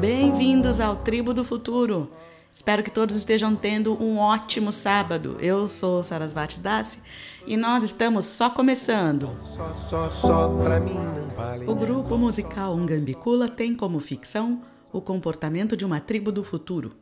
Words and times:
Bem-vindos 0.00 0.78
ao 0.78 0.94
Tribo 0.94 1.34
do 1.34 1.42
Futuro. 1.42 2.08
Espero 2.52 2.84
que 2.84 2.90
todos 2.90 3.16
estejam 3.16 3.56
tendo 3.56 4.00
um 4.00 4.16
ótimo 4.18 4.70
sábado. 4.70 5.36
Eu 5.40 5.66
sou 5.66 6.04
Sarasvati 6.04 6.60
Dasi 6.60 6.98
e 7.44 7.56
nós 7.56 7.82
estamos 7.82 8.24
só 8.24 8.48
começando. 8.48 9.28
O 11.66 11.74
grupo 11.74 12.16
musical 12.16 12.74
Ungambicula 12.74 13.48
tem 13.48 13.74
como 13.74 13.98
ficção 13.98 14.62
o 14.92 15.00
comportamento 15.00 15.76
de 15.76 15.84
uma 15.84 15.98
tribo 15.98 16.30
do 16.30 16.44
futuro. 16.44 16.92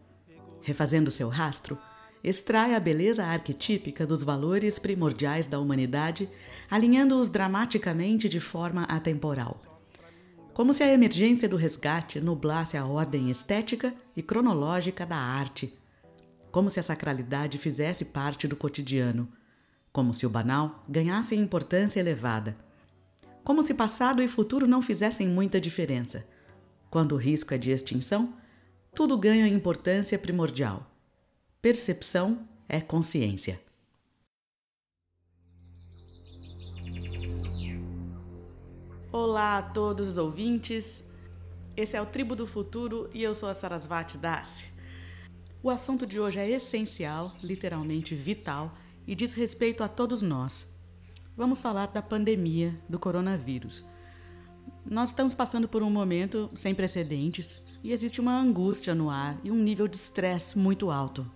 Refazendo 0.62 1.10
seu 1.10 1.28
rastro, 1.28 1.76
extrai 2.24 2.74
a 2.74 2.80
beleza 2.80 3.24
arquetípica 3.24 4.06
dos 4.06 4.22
valores 4.22 4.78
primordiais 4.78 5.46
da 5.46 5.60
humanidade, 5.60 6.30
alinhando-os 6.70 7.28
dramaticamente 7.28 8.26
de 8.26 8.40
forma 8.40 8.84
atemporal. 8.84 9.60
Como 10.56 10.72
se 10.72 10.82
a 10.82 10.90
emergência 10.90 11.46
do 11.46 11.54
resgate 11.54 12.18
nublasse 12.18 12.78
a 12.78 12.86
ordem 12.86 13.30
estética 13.30 13.94
e 14.16 14.22
cronológica 14.22 15.04
da 15.04 15.18
arte. 15.18 15.70
Como 16.50 16.70
se 16.70 16.80
a 16.80 16.82
sacralidade 16.82 17.58
fizesse 17.58 18.06
parte 18.06 18.48
do 18.48 18.56
cotidiano. 18.56 19.28
Como 19.92 20.14
se 20.14 20.24
o 20.24 20.30
banal 20.30 20.82
ganhasse 20.88 21.36
importância 21.36 22.00
elevada. 22.00 22.56
Como 23.44 23.62
se 23.62 23.74
passado 23.74 24.22
e 24.22 24.28
futuro 24.28 24.66
não 24.66 24.80
fizessem 24.80 25.28
muita 25.28 25.60
diferença. 25.60 26.26
Quando 26.88 27.12
o 27.12 27.18
risco 27.18 27.52
é 27.52 27.58
de 27.58 27.70
extinção, 27.70 28.32
tudo 28.94 29.18
ganha 29.18 29.46
importância 29.46 30.18
primordial. 30.18 30.90
Percepção 31.60 32.48
é 32.66 32.80
consciência. 32.80 33.60
Olá 39.18 39.56
a 39.56 39.62
todos 39.62 40.06
os 40.08 40.18
ouvintes. 40.18 41.02
Esse 41.74 41.96
é 41.96 42.02
o 42.02 42.04
Tribo 42.04 42.36
do 42.36 42.46
Futuro 42.46 43.08
e 43.14 43.22
eu 43.22 43.34
sou 43.34 43.48
a 43.48 43.54
Sarasvati 43.54 44.18
Das. 44.18 44.66
O 45.62 45.70
assunto 45.70 46.06
de 46.06 46.20
hoje 46.20 46.38
é 46.38 46.50
essencial, 46.50 47.32
literalmente 47.42 48.14
vital, 48.14 48.76
e 49.06 49.14
diz 49.14 49.32
respeito 49.32 49.82
a 49.82 49.88
todos 49.88 50.20
nós. 50.20 50.70
Vamos 51.34 51.62
falar 51.62 51.86
da 51.86 52.02
pandemia 52.02 52.78
do 52.90 52.98
coronavírus. 52.98 53.86
Nós 54.84 55.08
estamos 55.08 55.34
passando 55.34 55.66
por 55.66 55.82
um 55.82 55.88
momento 55.88 56.50
sem 56.54 56.74
precedentes 56.74 57.62
e 57.82 57.92
existe 57.94 58.20
uma 58.20 58.38
angústia 58.38 58.94
no 58.94 59.08
ar 59.08 59.38
e 59.42 59.50
um 59.50 59.56
nível 59.56 59.88
de 59.88 59.96
estresse 59.96 60.58
muito 60.58 60.90
alto. 60.90 61.26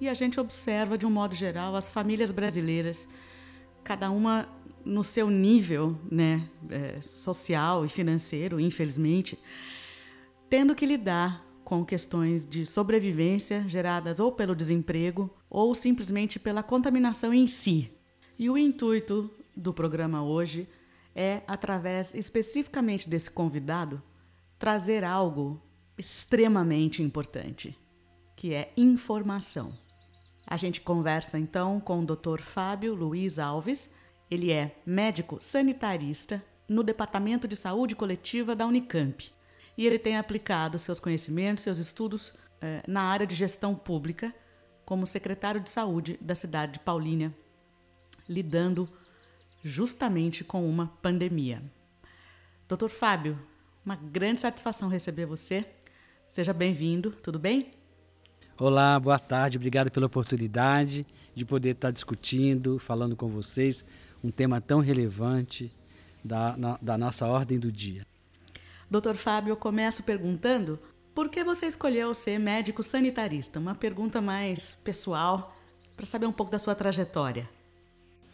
E 0.00 0.08
a 0.08 0.14
gente 0.14 0.40
observa, 0.40 0.98
de 0.98 1.06
um 1.06 1.10
modo 1.10 1.36
geral, 1.36 1.76
as 1.76 1.90
famílias 1.90 2.32
brasileiras, 2.32 3.08
cada 3.84 4.10
uma 4.10 4.48
no 4.84 5.04
seu 5.04 5.30
nível 5.30 5.98
né, 6.10 6.48
é, 6.68 7.00
social 7.00 7.84
e 7.84 7.88
financeiro, 7.88 8.60
infelizmente, 8.60 9.38
tendo 10.48 10.74
que 10.74 10.86
lidar 10.86 11.46
com 11.64 11.84
questões 11.84 12.44
de 12.44 12.66
sobrevivência 12.66 13.64
geradas 13.68 14.18
ou 14.18 14.32
pelo 14.32 14.56
desemprego 14.56 15.30
ou 15.48 15.74
simplesmente 15.74 16.38
pela 16.38 16.62
contaminação 16.62 17.32
em 17.32 17.46
si. 17.46 17.90
E 18.38 18.50
o 18.50 18.58
intuito 18.58 19.30
do 19.56 19.72
programa 19.72 20.22
hoje 20.22 20.68
é, 21.14 21.42
através 21.46 22.14
especificamente 22.14 23.08
desse 23.08 23.30
convidado, 23.30 24.02
trazer 24.58 25.04
algo 25.04 25.60
extremamente 25.98 27.02
importante, 27.02 27.76
que 28.36 28.54
é 28.54 28.72
informação. 28.76 29.72
A 30.46 30.56
gente 30.56 30.80
conversa 30.80 31.38
então 31.38 31.78
com 31.78 32.00
o 32.00 32.06
Dr. 32.06 32.40
Fábio 32.40 32.94
Luiz 32.94 33.38
Alves. 33.38 33.90
Ele 34.30 34.52
é 34.52 34.76
médico 34.86 35.38
sanitarista 35.40 36.42
no 36.68 36.84
Departamento 36.84 37.48
de 37.48 37.56
Saúde 37.56 37.96
Coletiva 37.96 38.54
da 38.54 38.64
Unicamp. 38.64 39.32
E 39.76 39.86
ele 39.86 39.98
tem 39.98 40.16
aplicado 40.16 40.78
seus 40.78 41.00
conhecimentos, 41.00 41.64
seus 41.64 41.78
estudos 41.78 42.32
eh, 42.60 42.82
na 42.86 43.02
área 43.02 43.26
de 43.26 43.34
gestão 43.34 43.74
pública 43.74 44.32
como 44.84 45.06
secretário 45.06 45.60
de 45.60 45.70
saúde 45.70 46.18
da 46.20 46.34
cidade 46.34 46.74
de 46.74 46.78
Paulínia, 46.80 47.34
lidando 48.28 48.88
justamente 49.64 50.44
com 50.44 50.68
uma 50.68 50.86
pandemia. 51.02 51.62
Doutor 52.68 52.90
Fábio, 52.90 53.38
uma 53.84 53.96
grande 53.96 54.40
satisfação 54.40 54.88
receber 54.88 55.26
você. 55.26 55.64
Seja 56.28 56.52
bem-vindo, 56.52 57.10
tudo 57.10 57.38
bem? 57.38 57.72
Olá, 58.56 59.00
boa 59.00 59.18
tarde, 59.18 59.56
obrigado 59.56 59.90
pela 59.90 60.06
oportunidade 60.06 61.06
de 61.34 61.44
poder 61.44 61.70
estar 61.70 61.90
discutindo, 61.90 62.78
falando 62.78 63.16
com 63.16 63.28
vocês 63.28 63.84
um 64.22 64.30
tema 64.30 64.60
tão 64.60 64.80
relevante 64.80 65.74
da, 66.24 66.56
na, 66.56 66.78
da 66.80 66.98
nossa 66.98 67.26
ordem 67.26 67.58
do 67.58 67.70
dia. 67.70 68.06
Doutor 68.90 69.16
Fábio, 69.16 69.52
eu 69.52 69.56
começo 69.56 70.02
perguntando 70.02 70.78
por 71.14 71.28
que 71.28 71.42
você 71.44 71.66
escolheu 71.66 72.14
ser 72.14 72.38
médico 72.38 72.82
sanitarista? 72.82 73.58
Uma 73.58 73.74
pergunta 73.74 74.20
mais 74.20 74.74
pessoal, 74.84 75.56
para 75.96 76.06
saber 76.06 76.26
um 76.26 76.32
pouco 76.32 76.50
da 76.50 76.58
sua 76.58 76.74
trajetória. 76.74 77.48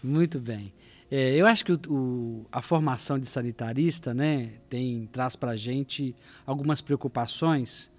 Muito 0.02 0.38
bem. 0.38 0.72
É, 1.10 1.34
eu 1.34 1.46
acho 1.46 1.64
que 1.64 1.72
o, 1.72 1.80
o, 1.88 2.46
a 2.50 2.60
formação 2.60 3.19
de 3.19 3.26
sanitarista 3.26 4.12
né, 4.12 4.52
tem, 4.69 5.08
traz 5.12 5.36
para 5.36 5.52
a 5.52 5.56
gente 5.56 6.14
algumas 6.44 6.80
preocupações 6.80 7.91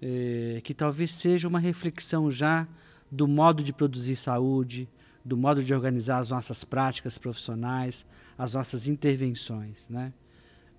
é, 0.00 0.60
que 0.64 0.72
talvez 0.72 1.10
seja 1.10 1.48
uma 1.48 1.58
reflexão 1.58 2.30
já 2.30 2.66
do 3.10 3.26
modo 3.26 3.62
de 3.62 3.72
produzir 3.72 4.16
saúde, 4.16 4.88
do 5.28 5.36
modo 5.36 5.62
de 5.62 5.74
organizar 5.74 6.18
as 6.18 6.30
nossas 6.30 6.64
práticas 6.64 7.18
profissionais, 7.18 8.06
as 8.36 8.54
nossas 8.54 8.88
intervenções, 8.88 9.86
né? 9.88 10.12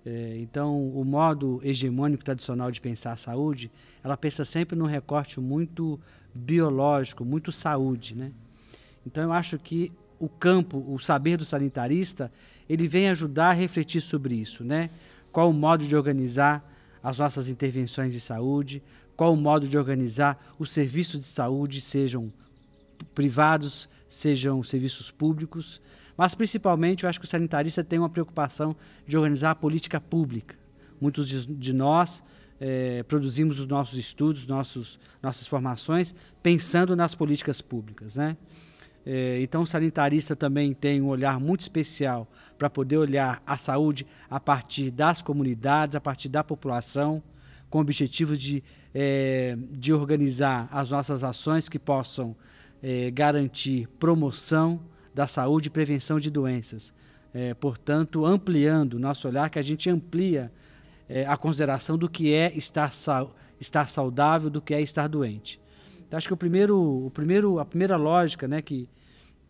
É, 0.04 0.38
então, 0.38 0.88
o 0.88 1.04
modo 1.04 1.60
hegemônico 1.62 2.24
tradicional 2.24 2.70
de 2.70 2.80
pensar 2.80 3.12
a 3.12 3.16
saúde, 3.16 3.70
ela 4.02 4.16
pensa 4.16 4.44
sempre 4.44 4.76
num 4.76 4.86
recorte 4.86 5.38
muito 5.38 6.00
biológico, 6.34 7.24
muito 7.24 7.52
saúde, 7.52 8.16
né? 8.16 8.32
Então, 9.06 9.22
eu 9.22 9.32
acho 9.32 9.58
que 9.58 9.92
o 10.18 10.28
campo, 10.28 10.84
o 10.88 10.98
saber 10.98 11.36
do 11.36 11.44
sanitarista, 11.44 12.32
ele 12.68 12.88
vem 12.88 13.08
ajudar 13.08 13.50
a 13.50 13.52
refletir 13.52 14.00
sobre 14.00 14.34
isso, 14.34 14.64
né? 14.64 14.90
Qual 15.30 15.50
o 15.50 15.54
modo 15.54 15.84
de 15.84 15.94
organizar 15.94 16.66
as 17.02 17.18
nossas 17.18 17.48
intervenções 17.48 18.12
de 18.12 18.20
saúde, 18.20 18.82
qual 19.16 19.32
o 19.32 19.36
modo 19.36 19.68
de 19.68 19.78
organizar 19.78 20.42
os 20.58 20.72
serviços 20.72 21.20
de 21.20 21.26
saúde, 21.26 21.80
sejam 21.80 22.32
privados, 23.14 23.88
sejam 24.10 24.62
serviços 24.62 25.10
públicos, 25.10 25.80
mas 26.16 26.34
principalmente 26.34 27.04
eu 27.04 27.08
acho 27.08 27.18
que 27.18 27.24
o 27.24 27.28
sanitarista 27.28 27.82
tem 27.82 27.98
uma 27.98 28.10
preocupação 28.10 28.76
de 29.06 29.16
organizar 29.16 29.52
a 29.52 29.54
política 29.54 30.00
pública. 30.00 30.58
Muitos 31.00 31.26
de, 31.28 31.72
nós 31.72 32.22
é, 32.60 33.02
produzimos 33.04 33.58
os 33.58 33.66
nossos 33.66 33.98
estudos, 33.98 34.46
nossos, 34.46 34.98
nossas 35.22 35.46
formações, 35.46 36.14
pensando 36.42 36.94
nas 36.94 37.14
políticas 37.14 37.62
públicas. 37.62 38.16
Né? 38.16 38.36
É, 39.06 39.40
então, 39.40 39.62
o 39.62 39.66
sanitarista 39.66 40.36
também 40.36 40.74
tem 40.74 41.00
um 41.00 41.06
olhar 41.06 41.40
muito 41.40 41.60
especial 41.60 42.30
para 42.58 42.68
poder 42.68 42.98
olhar 42.98 43.42
a 43.46 43.56
saúde 43.56 44.06
a 44.28 44.38
partir 44.38 44.90
das 44.90 45.22
comunidades, 45.22 45.96
a 45.96 46.00
partir 46.00 46.28
da 46.28 46.44
população, 46.44 47.22
com 47.70 47.78
o 47.78 47.80
objetivo 47.80 48.36
de, 48.36 48.62
é, 48.94 49.56
de 49.70 49.92
organizar 49.94 50.68
as 50.70 50.90
nossas 50.90 51.24
ações 51.24 51.68
que 51.68 51.78
possam 51.78 52.36
é, 52.82 53.10
garantir 53.10 53.88
promoção 53.98 54.80
da 55.14 55.26
saúde 55.26 55.68
e 55.68 55.70
prevenção 55.70 56.18
de 56.18 56.30
doenças. 56.30 56.92
É, 57.32 57.54
portanto, 57.54 58.24
ampliando 58.24 58.98
nosso 58.98 59.28
olhar, 59.28 59.48
que 59.50 59.58
a 59.58 59.62
gente 59.62 59.88
amplia 59.88 60.52
é, 61.08 61.26
a 61.26 61.36
consideração 61.36 61.96
do 61.98 62.08
que 62.08 62.32
é 62.32 62.52
estar, 62.56 62.90
estar 63.58 63.88
saudável, 63.88 64.50
do 64.50 64.60
que 64.60 64.74
é 64.74 64.80
estar 64.80 65.08
doente. 65.08 65.60
Então, 66.06 66.18
acho 66.18 66.26
que 66.26 66.34
o 66.34 66.36
primeiro, 66.36 67.06
o 67.06 67.10
primeiro, 67.10 67.58
a 67.58 67.64
primeira 67.64 67.96
lógica 67.96 68.48
né, 68.48 68.60
que, 68.60 68.88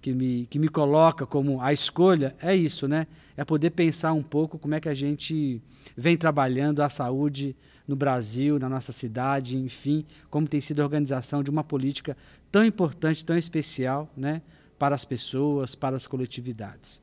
que, 0.00 0.12
me, 0.12 0.46
que 0.46 0.58
me 0.58 0.68
coloca 0.68 1.24
como 1.24 1.60
a 1.60 1.72
escolha 1.72 2.34
é 2.40 2.54
isso, 2.54 2.86
né? 2.86 3.06
É 3.36 3.44
poder 3.44 3.70
pensar 3.70 4.12
um 4.12 4.22
pouco 4.22 4.58
como 4.58 4.74
é 4.74 4.80
que 4.80 4.88
a 4.88 4.94
gente 4.94 5.62
vem 5.96 6.16
trabalhando 6.16 6.82
a 6.82 6.90
saúde 6.90 7.56
no 7.90 7.96
Brasil, 7.96 8.56
na 8.56 8.68
nossa 8.68 8.92
cidade, 8.92 9.56
enfim, 9.56 10.04
como 10.30 10.46
tem 10.46 10.60
sido 10.60 10.80
a 10.80 10.84
organização 10.84 11.42
de 11.42 11.50
uma 11.50 11.64
política 11.64 12.16
tão 12.50 12.64
importante, 12.64 13.24
tão 13.24 13.36
especial, 13.36 14.08
né, 14.16 14.40
para 14.78 14.94
as 14.94 15.04
pessoas, 15.04 15.74
para 15.74 15.96
as 15.96 16.06
coletividades. 16.06 17.02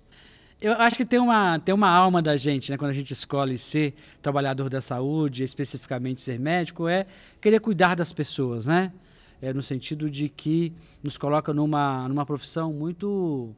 Eu 0.62 0.74
acho 0.74 0.95
que 0.95 1.06
tem 1.06 1.19
uma, 1.19 1.60
tem 1.60 1.75
uma 1.75 1.89
alma 1.89 2.22
da 2.22 2.38
gente, 2.38 2.72
né, 2.72 2.78
quando 2.78 2.92
a 2.92 2.94
gente 2.94 3.12
escolhe 3.12 3.57
ser 3.57 3.94
trabalhador 4.22 4.69
da 4.69 4.80
saúde, 4.80 5.44
especificamente 5.44 6.22
ser 6.22 6.39
médico, 6.39 6.88
é 6.88 7.06
querer 7.42 7.60
cuidar 7.60 7.95
das 7.95 8.13
pessoas, 8.13 8.66
né? 8.66 8.92
É, 9.39 9.54
no 9.54 9.62
sentido 9.62 10.10
de 10.10 10.30
que 10.30 10.74
nos 11.04 11.16
coloca 11.16 11.54
numa, 11.54 12.07
numa 12.07 12.25
profissão 12.25 12.74
muito, 12.74 13.54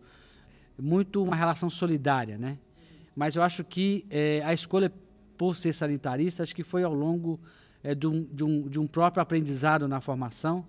muito 0.78 1.24
uma 1.24 1.38
relação 1.38 1.70
solidária, 1.70 2.38
né? 2.38 2.58
Mas 3.16 3.38
eu 3.38 3.44
acho 3.44 3.64
que 3.64 4.06
é, 4.10 4.42
a 4.44 4.54
escolha 4.54 4.92
por 5.40 5.56
ser 5.56 5.72
sanitarista, 5.72 6.44
acho 6.44 6.54
que 6.54 6.66
foi 6.66 6.84
ao 6.84 6.94
longo 6.94 7.40
é, 7.82 7.96
de, 7.96 8.06
um, 8.06 8.26
de, 8.26 8.44
um, 8.44 8.68
de 8.68 8.78
um 8.78 8.86
próprio 8.86 9.24
aprendizado 9.24 9.88
na 9.88 10.02
formação 10.02 10.66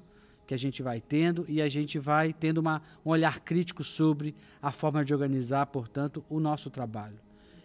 que 0.47 0.55
a 0.55 0.57
gente 0.57 0.81
vai 0.81 1.01
tendo 1.01 1.45
e 1.49 1.61
a 1.61 1.69
gente 1.69 1.99
vai 1.99 2.33
tendo 2.33 2.59
uma, 2.59 2.81
um 3.05 3.11
olhar 3.11 3.41
crítico 3.41 3.83
sobre 3.83 4.33
a 4.63 4.71
forma 4.71 5.05
de 5.05 5.13
organizar, 5.13 5.67
portanto, 5.67 6.25
o 6.31 6.39
nosso 6.39 6.71
trabalho 6.71 7.19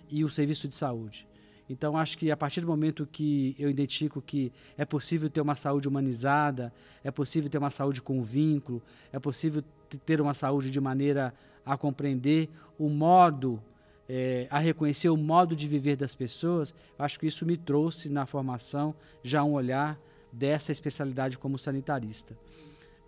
e 0.10 0.26
o 0.26 0.30
serviço 0.30 0.68
de 0.68 0.74
saúde. 0.74 1.28
Então, 1.70 1.96
acho 1.96 2.18
que 2.18 2.32
a 2.32 2.38
partir 2.38 2.62
do 2.62 2.68
momento 2.68 3.08
que 3.12 3.56
eu 3.60 3.70
identifico 3.70 4.20
que 4.20 4.52
é 4.76 4.84
possível 4.84 5.30
ter 5.30 5.42
uma 5.42 5.56
saúde 5.56 5.88
humanizada, 5.88 6.74
é 7.04 7.12
possível 7.12 7.52
ter 7.52 7.60
uma 7.60 7.72
saúde 7.72 8.02
com 8.02 8.24
vínculo, 8.24 8.82
é 9.14 9.20
possível 9.20 9.64
ter 10.08 10.20
uma 10.20 10.34
saúde 10.34 10.72
de 10.72 10.82
maneira 10.82 11.36
a 11.64 11.78
compreender 11.78 12.50
o 12.80 12.90
modo, 12.90 13.62
é, 14.08 14.48
a 14.50 14.60
reconhecer 14.60 15.10
o 15.10 15.18
modo 15.18 15.56
de 15.56 15.68
viver 15.68 15.96
das 15.96 16.16
pessoas, 16.16 16.74
acho 16.98 17.20
que 17.20 17.28
isso 17.28 17.46
me 17.46 17.58
trouxe 17.58 18.10
na 18.10 18.26
formação 18.26 18.96
já 19.24 19.44
um 19.44 19.54
olhar 19.54 20.00
dessa 20.32 20.72
especialidade 20.72 21.38
como 21.38 21.58
sanitarista. 21.58 22.38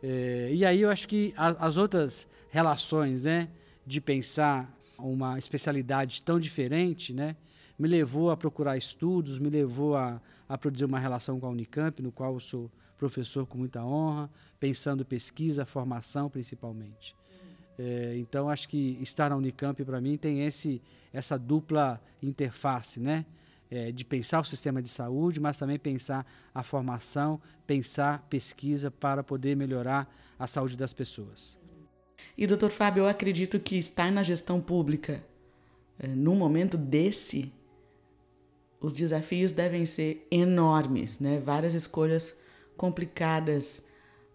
É, 0.02 0.50
e 0.54 0.66
aí 0.66 0.82
eu 0.82 0.90
acho 0.90 1.08
que 1.08 1.34
a, 1.36 1.50
as 1.66 1.78
outras 1.78 2.28
relações, 2.50 3.24
né, 3.24 3.50
de 3.86 4.00
pensar 4.00 4.74
uma 4.98 5.38
especialidade 5.38 6.22
tão 6.22 6.40
diferente, 6.40 7.14
né, 7.14 7.36
me 7.78 7.88
levou 7.88 8.32
a 8.32 8.38
procurar 8.38 8.78
estudos, 8.78 9.40
me 9.40 9.50
levou 9.50 9.96
a, 9.96 10.22
a 10.48 10.58
produzir 10.58 10.86
uma 10.86 11.00
relação 11.00 11.40
com 11.40 11.46
a 11.46 11.50
Unicamp, 11.50 12.02
no 12.02 12.12
qual 12.12 12.34
eu 12.34 12.40
sou 12.40 12.72
professor 12.98 13.46
com 13.46 13.58
muita 13.58 13.84
honra, 13.84 14.30
pensando 14.60 15.06
pesquisa, 15.06 15.66
formação 15.66 16.30
principalmente. 16.30 17.16
É, 17.77 18.15
então 18.18 18.50
acho 18.50 18.68
que 18.68 18.97
estar 19.01 19.29
na 19.29 19.35
Unicamp 19.35 19.83
para 19.85 20.01
mim 20.01 20.18
tem 20.18 20.44
esse 20.45 20.81
essa 21.13 21.38
dupla 21.38 22.01
interface, 22.21 23.00
né? 23.00 23.25
É, 23.69 23.91
de 23.91 24.06
pensar 24.06 24.39
o 24.39 24.45
sistema 24.45 24.81
de 24.81 24.88
saúde, 24.88 25.39
mas 25.39 25.57
também 25.57 25.77
pensar 25.77 26.25
a 26.56 26.63
formação, 26.63 27.41
pensar 27.65 28.25
pesquisa 28.29 28.89
para 28.89 29.24
poder 29.24 29.56
melhorar 29.56 30.09
a 30.39 30.47
saúde 30.47 30.77
das 30.77 30.94
pessoas. 30.94 31.59
E 32.38 32.47
doutor 32.47 32.69
Fábio, 32.69 33.01
eu 33.01 33.07
acredito 33.07 33.59
que 33.59 33.77
estar 33.77 34.12
na 34.12 34.24
gestão 34.24 34.62
pública 34.62 35.24
é, 36.00 36.07
num 36.07 36.35
momento 36.35 36.77
desse, 36.77 37.51
os 38.79 38.94
desafios 38.95 39.51
devem 39.51 39.85
ser 39.85 40.25
enormes, 40.31 41.19
né? 41.19 41.39
Várias 41.39 41.74
escolhas 41.74 42.39
complicadas 42.77 43.85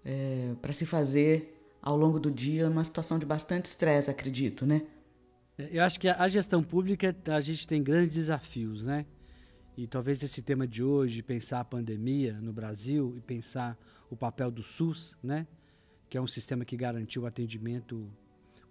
é, 0.04 0.52
para 0.60 0.72
se 0.72 0.84
fazer 0.84 1.62
ao 1.82 1.96
longo 1.96 2.20
do 2.20 2.31
dia, 2.31 2.70
uma 2.70 2.84
situação 2.84 3.19
de 3.19 3.26
bastante 3.26 3.67
estresse, 3.67 4.08
acredito, 4.08 4.64
né? 4.64 4.87
Eu 5.58 5.82
acho 5.82 5.99
que 5.99 6.08
a 6.08 6.29
gestão 6.29 6.62
pública 6.62 7.14
a 7.26 7.40
gente 7.40 7.67
tem 7.67 7.82
grandes 7.82 8.14
desafios, 8.14 8.84
né? 8.87 9.05
E 9.76 9.87
talvez 9.87 10.23
esse 10.23 10.43
tema 10.43 10.67
de 10.67 10.82
hoje, 10.82 11.23
pensar 11.23 11.61
a 11.61 11.64
pandemia 11.64 12.40
no 12.40 12.52
Brasil 12.52 13.14
e 13.17 13.20
pensar 13.20 13.76
o 14.08 14.17
papel 14.17 14.50
do 14.50 14.62
SUS, 14.62 15.17
né? 15.23 15.46
Que 16.08 16.17
é 16.17 16.20
um 16.20 16.26
sistema 16.26 16.64
que 16.64 16.76
garantiu 16.76 17.23
o 17.23 17.26
atendimento 17.26 18.08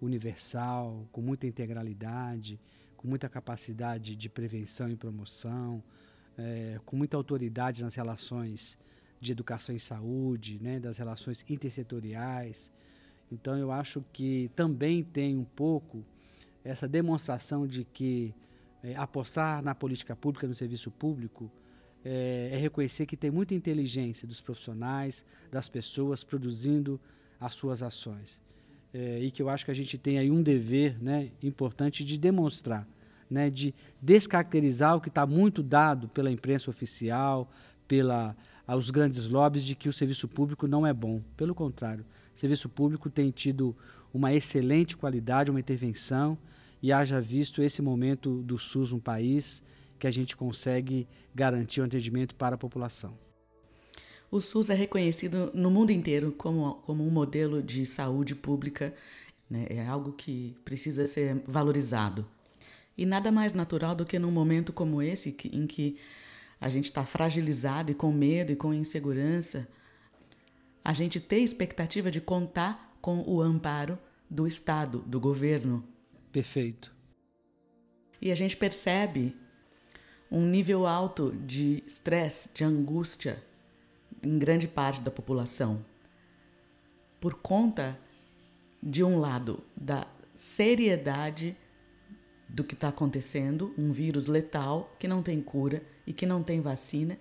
universal, 0.00 1.06
com 1.12 1.20
muita 1.20 1.46
integralidade, 1.46 2.58
com 2.96 3.06
muita 3.06 3.28
capacidade 3.28 4.16
de 4.16 4.28
prevenção 4.28 4.88
e 4.88 4.96
promoção, 4.96 5.82
é, 6.38 6.80
com 6.84 6.96
muita 6.96 7.16
autoridade 7.16 7.82
nas 7.82 7.94
relações 7.94 8.78
de 9.20 9.32
educação 9.32 9.74
e 9.74 9.80
saúde, 9.80 10.58
né? 10.62 10.80
Das 10.80 10.96
relações 10.96 11.44
intersetoriais. 11.48 12.72
Então 13.30 13.56
eu 13.56 13.70
acho 13.70 14.04
que 14.12 14.50
também 14.54 15.02
tem 15.02 15.36
um 15.36 15.44
pouco 15.44 16.04
essa 16.64 16.86
demonstração 16.86 17.66
de 17.66 17.84
que 17.84 18.34
é, 18.82 18.94
apostar 18.96 19.62
na 19.62 19.74
política 19.74 20.14
pública, 20.14 20.46
no 20.46 20.54
serviço 20.54 20.90
público, 20.90 21.50
é, 22.04 22.50
é, 22.52 22.56
reconhecer 22.56 23.06
que 23.06 23.16
tem 23.16 23.30
muita 23.30 23.54
inteligência 23.54 24.26
dos 24.26 24.40
profissionais, 24.40 25.24
das 25.50 25.68
pessoas 25.68 26.24
produzindo 26.24 27.00
as 27.40 27.54
suas 27.54 27.82
ações. 27.82 28.40
É, 28.92 29.20
e 29.20 29.30
que 29.30 29.40
eu 29.40 29.48
acho 29.48 29.64
que 29.64 29.70
a 29.70 29.74
gente 29.74 29.96
tem 29.96 30.18
aí 30.18 30.30
um 30.30 30.42
dever 30.42 31.02
né, 31.02 31.30
importante 31.42 32.04
de 32.04 32.18
demonstrar, 32.18 32.86
né, 33.30 33.48
de 33.48 33.74
descaracterizar 34.00 34.96
o 34.96 35.00
que 35.00 35.08
está 35.08 35.24
muito 35.26 35.62
dado 35.62 36.08
pela 36.08 36.30
imprensa 36.30 36.68
oficial, 36.68 37.50
pela 37.88 38.36
aos 38.66 38.90
grandes 38.90 39.26
lobbies 39.26 39.64
de 39.64 39.74
que 39.74 39.88
o 39.88 39.92
serviço 39.92 40.28
público 40.28 40.66
não 40.66 40.86
é 40.86 40.92
bom. 40.92 41.20
Pelo 41.36 41.54
contrário, 41.54 42.04
o 42.34 42.38
serviço 42.38 42.68
público 42.68 43.10
tem 43.10 43.30
tido 43.30 43.76
uma 44.12 44.32
excelente 44.32 44.96
qualidade, 44.96 45.50
uma 45.50 45.60
intervenção, 45.60 46.36
e 46.82 46.92
haja 46.92 47.20
visto 47.20 47.62
esse 47.62 47.80
momento 47.80 48.42
do 48.42 48.58
SUS 48.58 48.92
no 48.92 49.00
país 49.00 49.62
que 49.98 50.06
a 50.06 50.10
gente 50.10 50.36
consegue 50.36 51.06
garantir 51.34 51.80
o 51.80 51.84
atendimento 51.84 52.34
para 52.34 52.56
a 52.56 52.58
população. 52.58 53.16
O 54.30 54.40
SUS 54.40 54.70
é 54.70 54.74
reconhecido 54.74 55.50
no 55.54 55.70
mundo 55.70 55.92
inteiro 55.92 56.32
como, 56.32 56.74
como 56.86 57.06
um 57.06 57.10
modelo 57.10 57.62
de 57.62 57.86
saúde 57.86 58.34
pública, 58.34 58.94
né? 59.48 59.66
é 59.68 59.86
algo 59.86 60.12
que 60.12 60.56
precisa 60.64 61.06
ser 61.06 61.42
valorizado. 61.46 62.26
E 62.96 63.06
nada 63.06 63.30
mais 63.30 63.52
natural 63.52 63.94
do 63.94 64.04
que 64.04 64.18
num 64.18 64.30
momento 64.30 64.72
como 64.72 65.00
esse, 65.00 65.32
que, 65.32 65.48
em 65.54 65.66
que 65.66 65.98
a 66.60 66.68
gente 66.68 66.86
está 66.86 67.04
fragilizado 67.04 67.92
e 67.92 67.94
com 67.94 68.10
medo 68.10 68.52
e 68.52 68.56
com 68.56 68.72
insegurança, 68.72 69.68
a 70.84 70.92
gente 70.92 71.20
ter 71.20 71.38
expectativa 71.38 72.10
de 72.10 72.20
contar 72.20 72.96
com 73.00 73.22
o 73.26 73.40
amparo 73.40 73.98
do 74.28 74.46
Estado, 74.46 75.00
do 75.00 75.20
governo, 75.20 75.84
Perfeito. 76.32 76.90
E 78.20 78.32
a 78.32 78.34
gente 78.34 78.56
percebe 78.56 79.36
um 80.30 80.46
nível 80.46 80.86
alto 80.86 81.30
de 81.32 81.84
estresse, 81.86 82.48
de 82.54 82.64
angústia 82.64 83.42
em 84.22 84.38
grande 84.38 84.66
parte 84.66 85.02
da 85.02 85.10
população. 85.10 85.84
Por 87.20 87.34
conta, 87.34 87.98
de 88.82 89.04
um 89.04 89.18
lado, 89.20 89.62
da 89.76 90.06
seriedade 90.34 91.54
do 92.48 92.64
que 92.64 92.74
está 92.74 92.88
acontecendo, 92.88 93.74
um 93.76 93.92
vírus 93.92 94.26
letal 94.26 94.94
que 94.98 95.06
não 95.06 95.22
tem 95.22 95.42
cura 95.42 95.84
e 96.06 96.14
que 96.14 96.24
não 96.24 96.42
tem 96.42 96.62
vacina, 96.62 97.18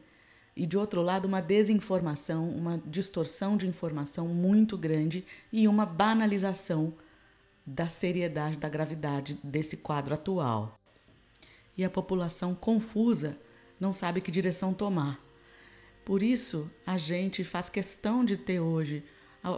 e 0.55 0.65
de 0.65 0.77
outro 0.77 1.01
lado, 1.01 1.25
uma 1.25 1.41
desinformação, 1.41 2.49
uma 2.49 2.81
distorção 2.85 3.55
de 3.55 3.67
informação 3.67 4.27
muito 4.27 4.77
grande 4.77 5.25
e 5.51 5.67
uma 5.67 5.85
banalização 5.85 6.93
da 7.65 7.87
seriedade, 7.87 8.57
da 8.57 8.67
gravidade 8.67 9.39
desse 9.43 9.77
quadro 9.77 10.13
atual. 10.13 10.77
E 11.77 11.85
a 11.85 11.89
população 11.89 12.53
confusa 12.53 13.37
não 13.79 13.93
sabe 13.93 14.19
que 14.19 14.29
direção 14.29 14.73
tomar. 14.73 15.19
Por 16.03 16.21
isso, 16.21 16.69
a 16.85 16.97
gente 16.97 17.43
faz 17.43 17.69
questão 17.69 18.25
de 18.25 18.35
ter 18.35 18.59
hoje 18.59 19.03
a, 19.43 19.49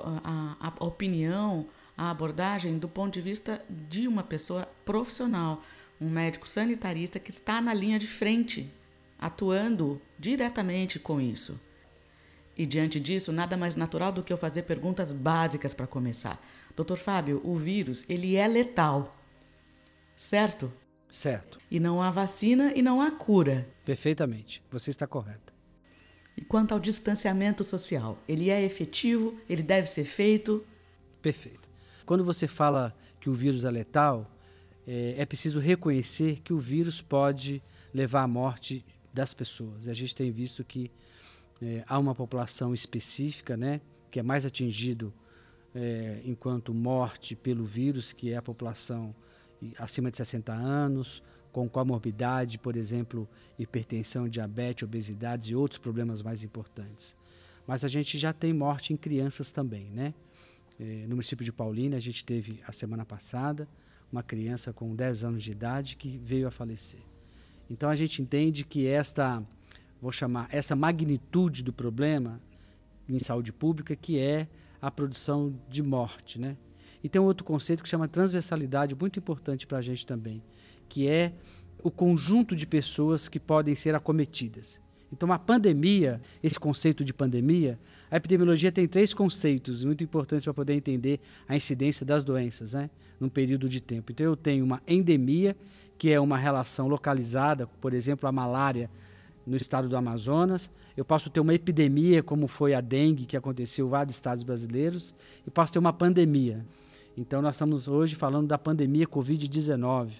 a, 0.61 0.73
a 0.79 0.85
opinião, 0.85 1.67
a 1.97 2.11
abordagem 2.11 2.77
do 2.77 2.87
ponto 2.87 3.13
de 3.13 3.21
vista 3.21 3.63
de 3.69 4.07
uma 4.07 4.23
pessoa 4.23 4.67
profissional, 4.85 5.63
um 5.99 6.09
médico 6.09 6.47
sanitarista 6.47 7.19
que 7.19 7.31
está 7.31 7.61
na 7.61 7.73
linha 7.73 7.97
de 7.97 8.07
frente, 8.07 8.71
atuando 9.23 10.01
diretamente 10.19 10.99
com 10.99 11.21
isso. 11.21 11.57
E 12.57 12.65
diante 12.65 12.99
disso, 12.99 13.31
nada 13.31 13.55
mais 13.55 13.73
natural 13.73 14.11
do 14.11 14.21
que 14.21 14.33
eu 14.33 14.37
fazer 14.37 14.63
perguntas 14.63 15.13
básicas 15.13 15.73
para 15.73 15.87
começar. 15.87 16.45
Doutor 16.75 16.97
Fábio, 16.97 17.39
o 17.41 17.55
vírus, 17.55 18.03
ele 18.09 18.35
é 18.35 18.45
letal, 18.45 19.17
certo? 20.17 20.71
Certo. 21.09 21.57
E 21.71 21.79
não 21.79 22.01
há 22.01 22.11
vacina 22.11 22.73
e 22.75 22.81
não 22.81 22.99
há 22.99 23.11
cura. 23.11 23.65
Perfeitamente, 23.85 24.61
você 24.69 24.89
está 24.89 25.07
correta. 25.07 25.53
E 26.35 26.41
quanto 26.41 26.73
ao 26.73 26.79
distanciamento 26.79 27.63
social, 27.63 28.19
ele 28.27 28.49
é 28.49 28.61
efetivo? 28.61 29.39
Ele 29.47 29.63
deve 29.63 29.87
ser 29.89 30.03
feito? 30.03 30.65
Perfeito. 31.21 31.69
Quando 32.05 32.25
você 32.25 32.45
fala 32.45 32.93
que 33.21 33.29
o 33.29 33.33
vírus 33.33 33.63
é 33.63 33.71
letal, 33.71 34.29
é, 34.85 35.15
é 35.17 35.25
preciso 35.25 35.61
reconhecer 35.61 36.41
que 36.43 36.51
o 36.51 36.59
vírus 36.59 37.01
pode 37.01 37.63
levar 37.93 38.23
à 38.23 38.27
morte 38.27 38.83
das 39.13 39.33
pessoas. 39.33 39.87
A 39.87 39.93
gente 39.93 40.15
tem 40.15 40.31
visto 40.31 40.63
que 40.63 40.91
é, 41.61 41.83
há 41.87 41.97
uma 41.99 42.15
população 42.15 42.73
específica, 42.73 43.55
né, 43.55 43.79
que 44.09 44.19
é 44.19 44.23
mais 44.23 44.45
atingido 44.45 45.13
é, 45.75 46.21
enquanto 46.25 46.73
morte 46.73 47.35
pelo 47.35 47.65
vírus, 47.65 48.13
que 48.13 48.31
é 48.31 48.37
a 48.37 48.41
população 48.41 49.15
acima 49.77 50.11
de 50.11 50.17
60 50.17 50.51
anos, 50.51 51.23
com 51.51 51.69
comorbidade, 51.69 52.57
por 52.57 52.75
exemplo, 52.75 53.29
hipertensão, 53.57 54.27
diabetes, 54.27 54.83
obesidade 54.83 55.51
e 55.51 55.55
outros 55.55 55.77
problemas 55.77 56.21
mais 56.21 56.43
importantes. 56.43 57.15
Mas 57.65 57.85
a 57.85 57.87
gente 57.87 58.17
já 58.17 58.33
tem 58.33 58.51
morte 58.51 58.91
em 58.91 58.97
crianças 58.97 59.51
também, 59.51 59.89
né? 59.91 60.13
É, 60.79 61.03
no 61.03 61.09
município 61.09 61.45
de 61.45 61.53
Paulínia, 61.53 61.97
a 61.97 62.01
gente 62.01 62.25
teve 62.25 62.59
a 62.67 62.71
semana 62.71 63.05
passada 63.05 63.67
uma 64.11 64.23
criança 64.23 64.73
com 64.73 64.95
10 64.95 65.23
anos 65.23 65.43
de 65.43 65.51
idade 65.51 65.95
que 65.95 66.17
veio 66.17 66.47
a 66.47 66.51
falecer. 66.51 66.99
Então 67.69 67.89
a 67.89 67.95
gente 67.95 68.21
entende 68.21 68.63
que 68.63 68.87
esta, 68.87 69.43
vou 70.01 70.11
chamar, 70.11 70.47
essa 70.51 70.75
magnitude 70.75 71.63
do 71.63 71.73
problema 71.73 72.41
em 73.07 73.19
saúde 73.19 73.51
pública, 73.51 73.95
que 73.95 74.19
é 74.19 74.47
a 74.81 74.91
produção 74.91 75.53
de 75.69 75.81
morte. 75.81 76.39
Né? 76.39 76.57
E 77.03 77.09
tem 77.09 77.21
um 77.21 77.25
outro 77.25 77.43
conceito 77.43 77.83
que 77.83 77.89
chama 77.89 78.07
transversalidade, 78.07 78.95
muito 78.95 79.19
importante 79.19 79.67
para 79.67 79.77
a 79.77 79.81
gente 79.81 80.05
também, 80.05 80.43
que 80.87 81.07
é 81.07 81.33
o 81.81 81.91
conjunto 81.91 82.55
de 82.55 82.65
pessoas 82.65 83.27
que 83.27 83.39
podem 83.39 83.75
ser 83.75 83.93
acometidas. 83.93 84.81
Então, 85.11 85.31
a 85.31 85.37
pandemia, 85.37 86.19
esse 86.41 86.59
conceito 86.59 87.03
de 87.03 87.13
pandemia, 87.13 87.79
a 88.09 88.17
epidemiologia 88.17 88.71
tem 88.71 88.87
três 88.87 89.13
conceitos 89.13 89.85
muito 89.85 90.03
importantes 90.03 90.43
para 90.43 90.53
poder 90.55 90.73
entender 90.73 91.19
a 91.47 91.55
incidência 91.55 92.03
das 92.03 92.23
doenças, 92.23 92.73
né, 92.73 92.89
num 93.19 93.29
período 93.29 93.69
de 93.69 93.79
tempo. 93.79 94.11
Então, 94.11 94.25
eu 94.25 94.35
tenho 94.35 94.65
uma 94.65 94.81
endemia, 94.87 95.55
que 95.97 96.11
é 96.11 96.19
uma 96.19 96.37
relação 96.37 96.87
localizada, 96.87 97.67
por 97.79 97.93
exemplo, 97.93 98.27
a 98.27 98.31
malária 98.31 98.89
no 99.45 99.55
estado 99.55 99.87
do 99.87 99.97
Amazonas. 99.97 100.71
Eu 100.95 101.05
posso 101.05 101.29
ter 101.29 101.39
uma 101.39 101.53
epidemia, 101.53 102.21
como 102.21 102.47
foi 102.47 102.73
a 102.73 102.81
dengue, 102.81 103.25
que 103.25 103.37
aconteceu 103.37 103.87
em 103.87 103.89
vários 103.89 104.15
estados 104.15 104.43
brasileiros, 104.43 105.13
e 105.45 105.51
posso 105.51 105.73
ter 105.73 105.79
uma 105.79 105.93
pandemia. 105.93 106.65
Então, 107.17 107.41
nós 107.41 107.55
estamos 107.55 107.87
hoje 107.87 108.15
falando 108.15 108.47
da 108.47 108.57
pandemia 108.57 109.07
Covid-19. 109.07 110.11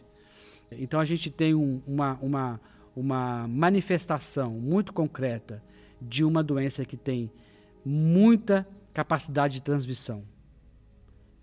Então, 0.72 1.00
a 1.00 1.06
gente 1.06 1.30
tem 1.30 1.54
um, 1.54 1.82
uma, 1.88 2.18
uma, 2.22 2.62
uma 2.96 3.48
manifestação 3.48 4.52
muito 4.52 4.94
concreta 4.94 5.64
de 6.02 6.24
uma 6.24 6.44
doença 6.44 6.86
que 6.86 6.98
tem 6.98 7.32
muita 7.86 8.68
capacidade 8.94 9.56
de 9.56 9.62
transmissão. 9.62 10.24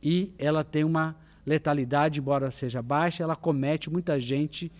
E 0.02 0.32
ela 0.38 0.64
tem 0.64 0.84
uma 0.84 1.16
letalidade, 1.44 2.20
embora 2.20 2.50
seja 2.50 2.82
baixa, 2.82 3.22
ela 3.22 3.36
comete 3.36 3.90
muita 3.90 4.18
gente 4.20 4.70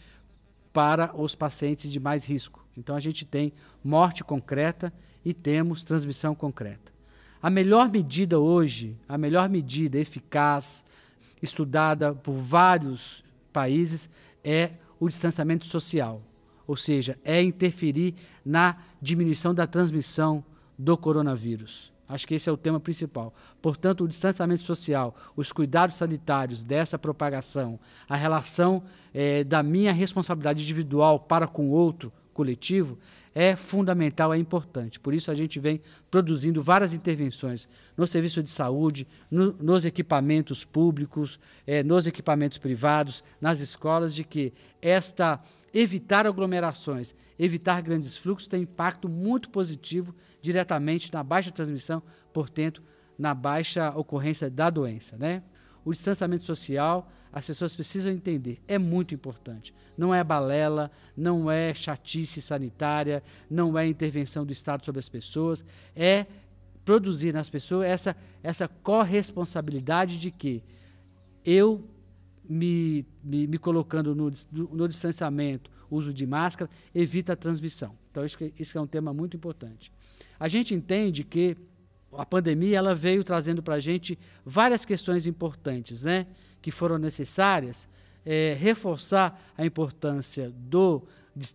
para 0.73 1.15
os 1.21 1.35
pacientes 1.35 1.91
de 1.91 1.99
mais 1.99 2.25
risco. 2.25 2.65
Então 2.77 2.95
a 2.95 3.01
gente 3.01 3.25
tem 3.25 3.53
morte 3.83 4.23
concreta 4.23 4.93
e 5.25 5.35
temos 5.35 5.85
transmissão 5.85 6.35
concreta. 6.35 6.93
A 7.43 7.51
melhor 7.51 7.91
medida 7.91 8.39
hoje, 8.39 8.97
a 9.09 9.17
melhor 9.17 9.49
medida 9.49 9.99
eficaz, 9.99 10.85
estudada 11.43 12.15
por 12.15 12.35
vários 12.35 13.25
países, 13.53 14.11
é 14.45 14.73
o 14.99 15.09
distanciamento 15.09 15.67
social, 15.67 16.23
ou 16.67 16.77
seja, 16.77 17.19
é 17.25 17.43
interferir 17.43 18.15
na 18.45 18.77
diminuição 19.01 19.55
da 19.55 19.67
transmissão 19.67 20.45
do 20.79 20.97
coronavírus. 20.97 21.91
Acho 22.11 22.27
que 22.27 22.35
esse 22.35 22.49
é 22.49 22.53
o 22.53 22.57
tema 22.57 22.81
principal. 22.81 23.33
Portanto, 23.63 24.03
o 24.03 24.09
distanciamento 24.09 24.63
social, 24.63 25.15
os 25.37 25.53
cuidados 25.53 25.95
sanitários 25.95 26.65
dessa 26.65 26.99
propagação, 26.99 27.79
a 28.09 28.17
relação 28.17 28.83
é, 29.15 29.45
da 29.45 29.63
minha 29.63 29.93
responsabilidade 29.93 30.63
individual 30.63 31.21
para 31.21 31.47
com 31.47 31.69
o 31.69 31.71
outro 31.71 32.13
coletivo 32.35 32.99
é 33.33 33.55
fundamental, 33.55 34.35
é 34.35 34.39
importante. 34.39 34.99
Por 34.99 35.15
isso 35.15 35.31
a 35.31 35.35
gente 35.35 35.61
vem 35.61 35.81
produzindo 36.11 36.61
várias 36.61 36.93
intervenções 36.93 37.69
no 37.97 38.07
serviço 38.07 38.43
de 38.43 38.51
saúde, 38.51 39.07
no, 39.31 39.53
nos 39.53 39.85
equipamentos 39.85 40.65
públicos, 40.65 41.39
é, 41.65 41.83
nos 41.85 42.09
equipamentos 42.09 42.59
privados, 42.59 43.23
nas 43.41 43.61
escolas, 43.61 44.15
de 44.15 44.25
que 44.25 44.53
esta 44.83 45.41
evitar 45.73 46.27
aglomerações, 46.27 47.15
evitar 47.39 47.81
grandes 47.81 48.17
fluxos 48.17 48.49
tem 48.49 48.63
impacto 48.63 49.09
muito 49.09 49.51
positivo 49.51 50.15
diretamente 50.43 51.13
na 51.13 51.23
baixa 51.23 51.51
transmissão, 51.51 52.03
portanto, 52.33 52.83
na 53.19 53.35
baixa 53.35 53.91
ocorrência 53.91 54.51
da 54.51 54.71
doença, 54.71 55.17
né? 55.17 55.43
O 55.85 55.93
distanciamento 55.93 56.45
social, 56.45 57.11
as 57.33 57.47
pessoas 57.47 57.75
precisam 57.75 58.13
entender, 58.13 58.61
é 58.67 58.79
muito 58.79 59.15
importante. 59.15 59.73
Não 59.97 60.15
é 60.15 60.23
balela, 60.25 60.91
não 61.17 61.51
é 61.51 61.73
chatice 61.73 62.41
sanitária, 62.41 63.23
não 63.49 63.79
é 63.79 63.87
intervenção 63.87 64.45
do 64.45 64.53
Estado 64.53 64.85
sobre 64.85 64.99
as 64.99 65.09
pessoas, 65.09 65.65
é 65.95 66.27
produzir 66.85 67.33
nas 67.33 67.49
pessoas 67.49 67.87
essa, 67.87 68.17
essa 68.43 68.67
corresponsabilidade 68.67 70.19
de 70.19 70.31
que 70.31 70.63
eu 71.45 71.85
me, 72.51 73.07
me, 73.23 73.47
me 73.47 73.59
colocando 73.59 74.13
no, 74.13 74.33
no, 74.51 74.89
distanciamento, 74.89 75.71
uso 75.89 76.13
de 76.13 76.27
máscara, 76.27 76.69
evita 76.93 77.35
a 77.35 77.37
transmissão. 77.37 77.97
Então, 78.11 78.25
isso, 78.25 78.37
isso 78.59 78.77
é 78.77 78.81
um 78.81 78.89
tema 78.89 79.15
muito 79.15 79.37
importante. 79.37 79.93
A 80.39 80.49
gente 80.49 80.75
entende 80.75 81.23
que 81.23 81.57
a 82.13 82.27
pandemia 82.27 82.77
ela 82.77 82.93
veio 82.93 83.23
trazendo 83.23 83.63
para 83.63 83.77
a 83.77 83.79
gente 83.79 84.19
várias 84.45 84.85
questões 84.85 85.29
importantes, 85.29 86.03
né? 86.03 86.27
Que 86.61 86.73
foram 86.73 86.99
necessárias 86.99 87.89
é, 88.27 88.57
reforçar 88.59 89.41
a 89.57 89.65
importância 89.65 90.51
do 90.51 91.05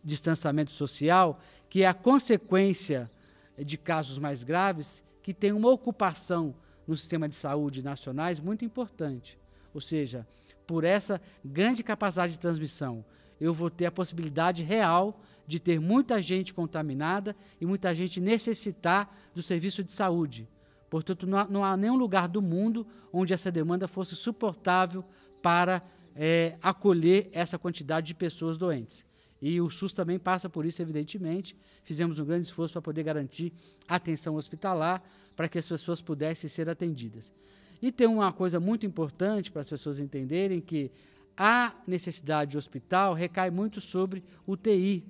distanciamento 0.01 0.71
social, 0.71 1.41
que 1.69 1.83
é 1.83 1.87
a 1.87 1.93
consequência 1.93 3.11
de 3.57 3.77
casos 3.77 4.17
mais 4.17 4.45
graves, 4.45 5.03
que 5.21 5.33
tem 5.33 5.51
uma 5.51 5.69
ocupação 5.69 6.55
no 6.87 6.95
sistema 6.95 7.27
de 7.27 7.35
saúde 7.35 7.83
nacionais 7.83 8.39
muito 8.39 8.63
importante. 8.63 9.37
Ou 9.73 9.81
seja, 9.81 10.25
por 10.65 10.83
essa 10.83 11.21
grande 11.43 11.83
capacidade 11.83 12.33
de 12.33 12.39
transmissão, 12.39 13.05
eu 13.39 13.53
vou 13.53 13.69
ter 13.69 13.85
a 13.85 13.91
possibilidade 13.91 14.63
real 14.63 15.21
de 15.47 15.59
ter 15.59 15.79
muita 15.79 16.21
gente 16.21 16.53
contaminada 16.53 17.35
e 17.59 17.65
muita 17.65 17.93
gente 17.93 18.19
necessitar 18.19 19.15
do 19.33 19.41
serviço 19.41 19.83
de 19.83 19.91
saúde. 19.91 20.47
Portanto, 20.89 21.27
não 21.27 21.37
há, 21.37 21.47
não 21.47 21.63
há 21.63 21.77
nenhum 21.77 21.95
lugar 21.95 22.27
do 22.27 22.41
mundo 22.41 22.87
onde 23.11 23.33
essa 23.33 23.51
demanda 23.51 23.87
fosse 23.87 24.15
suportável 24.15 25.03
para 25.41 25.83
é, 26.15 26.57
acolher 26.61 27.29
essa 27.33 27.59
quantidade 27.59 28.07
de 28.07 28.15
pessoas 28.15 28.57
doentes. 28.57 29.05
E 29.41 29.59
o 29.59 29.69
SUS 29.69 29.93
também 29.93 30.17
passa 30.17 30.49
por 30.49 30.65
isso, 30.65 30.81
evidentemente. 30.81 31.55
Fizemos 31.83 32.17
um 32.17 32.25
grande 32.25 32.47
esforço 32.47 32.73
para 32.73 32.81
poder 32.81 33.03
garantir 33.03 33.53
atenção 33.87 34.35
hospitalar 34.35 35.03
para 35.35 35.49
que 35.49 35.57
as 35.57 35.67
pessoas 35.67 36.01
pudessem 36.01 36.49
ser 36.49 36.69
atendidas. 36.69 37.31
E 37.81 37.91
tem 37.91 38.07
uma 38.07 38.31
coisa 38.31 38.59
muito 38.59 38.85
importante 38.85 39.51
para 39.51 39.61
as 39.61 39.69
pessoas 39.69 39.99
entenderem 39.99 40.61
que 40.61 40.91
a 41.37 41.73
necessidade 41.85 42.51
de 42.51 42.57
hospital 42.57 43.13
recai 43.13 43.49
muito 43.49 43.81
sobre 43.81 44.23
UTI, 44.47 45.03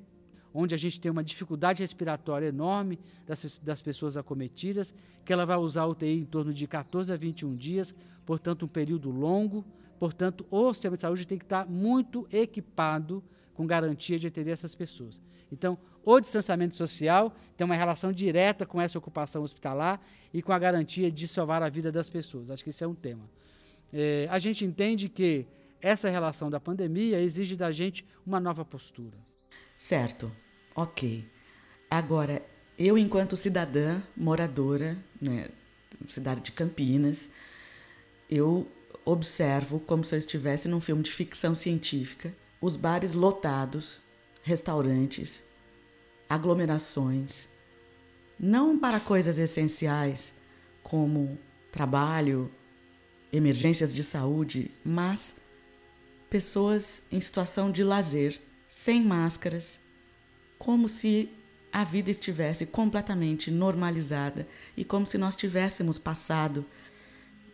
onde 0.53 0.73
a 0.73 0.77
gente 0.77 0.99
tem 0.99 1.11
uma 1.11 1.23
dificuldade 1.23 1.83
respiratória 1.83 2.47
enorme 2.47 2.99
das, 3.27 3.59
das 3.59 3.81
pessoas 3.81 4.17
acometidas, 4.17 4.93
que 5.23 5.31
ela 5.31 5.45
vai 5.45 5.57
usar 5.57 5.81
a 5.81 5.87
UTI 5.87 6.19
em 6.21 6.25
torno 6.25 6.53
de 6.53 6.65
14 6.65 7.11
a 7.13 7.17
21 7.17 7.55
dias, 7.55 7.93
portanto, 8.25 8.65
um 8.65 8.69
período 8.69 9.11
longo. 9.11 9.65
Portanto, 9.99 10.45
o 10.49 10.73
sistema 10.73 10.95
de 10.95 11.01
saúde 11.01 11.27
tem 11.27 11.37
que 11.37 11.45
estar 11.45 11.67
muito 11.67 12.27
equipado 12.31 13.23
com 13.55 13.65
garantia 13.65 14.19
de 14.19 14.27
atender 14.27 14.51
essas 14.51 14.75
pessoas. 14.75 15.19
Então, 15.51 15.77
o 16.03 16.19
distanciamento 16.19 16.75
social 16.75 17.35
tem 17.57 17.65
uma 17.65 17.75
relação 17.75 18.11
direta 18.11 18.65
com 18.65 18.79
essa 18.79 18.97
ocupação 18.97 19.41
hospitalar 19.41 19.99
e 20.33 20.41
com 20.41 20.51
a 20.51 20.59
garantia 20.59 21.09
de 21.09 21.27
salvar 21.27 21.63
a 21.63 21.69
vida 21.69 21.91
das 21.91 22.09
pessoas. 22.09 22.51
Acho 22.51 22.63
que 22.63 22.69
esse 22.69 22.83
é 22.83 22.87
um 22.87 22.93
tema. 22.93 23.27
É, 23.91 24.27
a 24.29 24.37
gente 24.37 24.63
entende 24.63 25.09
que 25.09 25.47
essa 25.81 26.09
relação 26.09 26.49
da 26.49 26.59
pandemia 26.59 27.19
exige 27.19 27.55
da 27.55 27.71
gente 27.71 28.05
uma 28.25 28.39
nova 28.39 28.63
postura. 28.63 29.17
Certo, 29.77 30.31
ok. 30.75 31.25
Agora, 31.89 32.41
eu, 32.77 32.97
enquanto 32.97 33.37
cidadã 33.37 34.01
moradora, 34.15 34.97
né, 35.21 35.49
cidade 36.07 36.41
de 36.41 36.51
Campinas, 36.51 37.31
eu 38.29 38.67
observo 39.05 39.79
como 39.79 40.03
se 40.03 40.15
eu 40.15 40.19
estivesse 40.19 40.67
num 40.67 40.81
filme 40.81 41.03
de 41.03 41.11
ficção 41.11 41.55
científica, 41.55 42.33
os 42.65 42.75
bares 42.75 43.13
lotados, 43.13 44.01
restaurantes, 44.41 45.43
aglomerações, 46.27 47.47
não 48.39 48.79
para 48.79 48.99
coisas 48.99 49.37
essenciais 49.37 50.33
como 50.81 51.37
trabalho, 51.71 52.49
emergências 53.31 53.93
de 53.93 54.03
saúde, 54.03 54.71
mas 54.83 55.35
pessoas 56.27 57.03
em 57.11 57.21
situação 57.21 57.69
de 57.69 57.83
lazer, 57.83 58.41
sem 58.67 58.99
máscaras, 58.99 59.77
como 60.57 60.87
se 60.87 61.29
a 61.71 61.83
vida 61.83 62.09
estivesse 62.09 62.65
completamente 62.65 63.51
normalizada 63.51 64.47
e 64.75 64.83
como 64.83 65.05
se 65.05 65.19
nós 65.19 65.35
tivéssemos 65.35 65.99
passado 65.99 66.65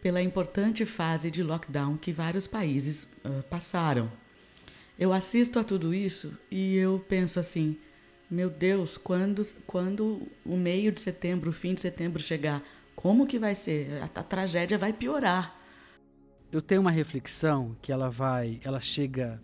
pela 0.02 0.22
importante 0.22 0.86
fase 0.86 1.30
de 1.30 1.44
lockdown 1.44 1.98
que 1.98 2.14
vários 2.14 2.48
países 2.48 3.04
uh, 3.26 3.44
passaram. 3.50 4.21
Eu 5.02 5.12
assisto 5.12 5.58
a 5.58 5.64
tudo 5.64 5.96
isso 5.96 6.38
e 6.52 6.76
eu 6.76 7.04
penso 7.10 7.40
assim: 7.40 7.76
meu 8.30 8.52
Deus, 8.52 8.98
quando, 8.98 9.42
quando 9.66 10.28
o 10.46 10.56
meio 10.56 10.92
de 10.92 11.02
setembro, 11.02 11.50
o 11.50 11.54
fim 11.54 11.74
de 11.74 11.82
setembro 11.82 12.22
chegar, 12.22 12.64
como 12.96 13.26
que 13.26 13.40
vai 13.40 13.56
ser? 13.56 14.00
A, 14.00 14.06
a 14.06 14.24
tragédia 14.24 14.78
vai 14.78 14.94
piorar. 14.94 15.60
Eu 16.52 16.62
tenho 16.62 16.82
uma 16.82 16.92
reflexão 16.92 17.76
que 17.82 17.92
ela 17.92 18.12
vai, 18.12 18.60
ela 18.64 18.80
chega, 18.80 19.42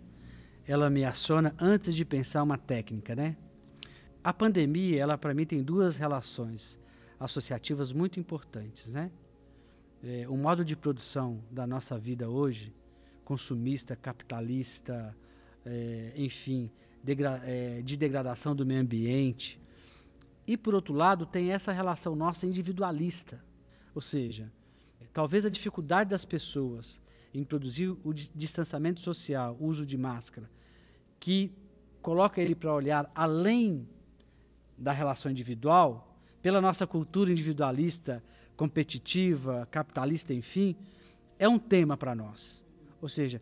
ela 0.64 0.88
me 0.88 1.04
aciona 1.04 1.52
antes 1.58 1.92
de 1.92 2.04
pensar 2.04 2.44
uma 2.44 2.56
técnica, 2.56 3.16
né? 3.16 3.36
A 4.22 4.32
pandemia, 4.32 5.02
ela 5.02 5.18
para 5.18 5.34
mim 5.34 5.44
tem 5.44 5.60
duas 5.60 5.96
relações 5.96 6.78
associativas 7.18 7.92
muito 7.92 8.20
importantes, 8.20 8.86
né? 8.86 9.10
É, 10.04 10.24
o 10.28 10.36
modo 10.36 10.64
de 10.64 10.76
produção 10.76 11.42
da 11.50 11.66
nossa 11.66 11.98
vida 11.98 12.30
hoje, 12.30 12.72
consumista, 13.24 13.96
capitalista, 13.96 15.16
é, 15.68 16.12
enfim, 16.16 16.70
degra 17.02 17.42
é, 17.44 17.82
de 17.82 17.96
degradação 17.96 18.54
do 18.54 18.66
meio 18.66 18.80
ambiente. 18.80 19.60
E, 20.46 20.56
por 20.56 20.74
outro 20.74 20.94
lado, 20.94 21.26
tem 21.26 21.52
essa 21.52 21.72
relação 21.72 22.16
nossa 22.16 22.46
individualista. 22.46 23.42
Ou 23.94 24.00
seja, 24.00 24.50
talvez 25.12 25.44
a 25.44 25.50
dificuldade 25.50 26.10
das 26.10 26.24
pessoas 26.24 27.00
em 27.34 27.44
produzir 27.44 27.88
o 28.02 28.12
distanciamento 28.12 29.00
social, 29.00 29.56
o 29.60 29.66
uso 29.66 29.84
de 29.84 29.98
máscara, 29.98 30.50
que 31.20 31.52
coloca 32.00 32.40
ele 32.40 32.54
para 32.54 32.72
olhar 32.72 33.10
além 33.14 33.86
da 34.76 34.92
relação 34.92 35.30
individual, 35.30 36.16
pela 36.40 36.60
nossa 36.60 36.86
cultura 36.86 37.30
individualista, 37.30 38.22
competitiva, 38.56 39.68
capitalista, 39.70 40.32
enfim, 40.32 40.74
é 41.38 41.48
um 41.48 41.58
tema 41.58 41.96
para 41.96 42.14
nós. 42.14 42.62
Ou 43.00 43.08
seja, 43.08 43.40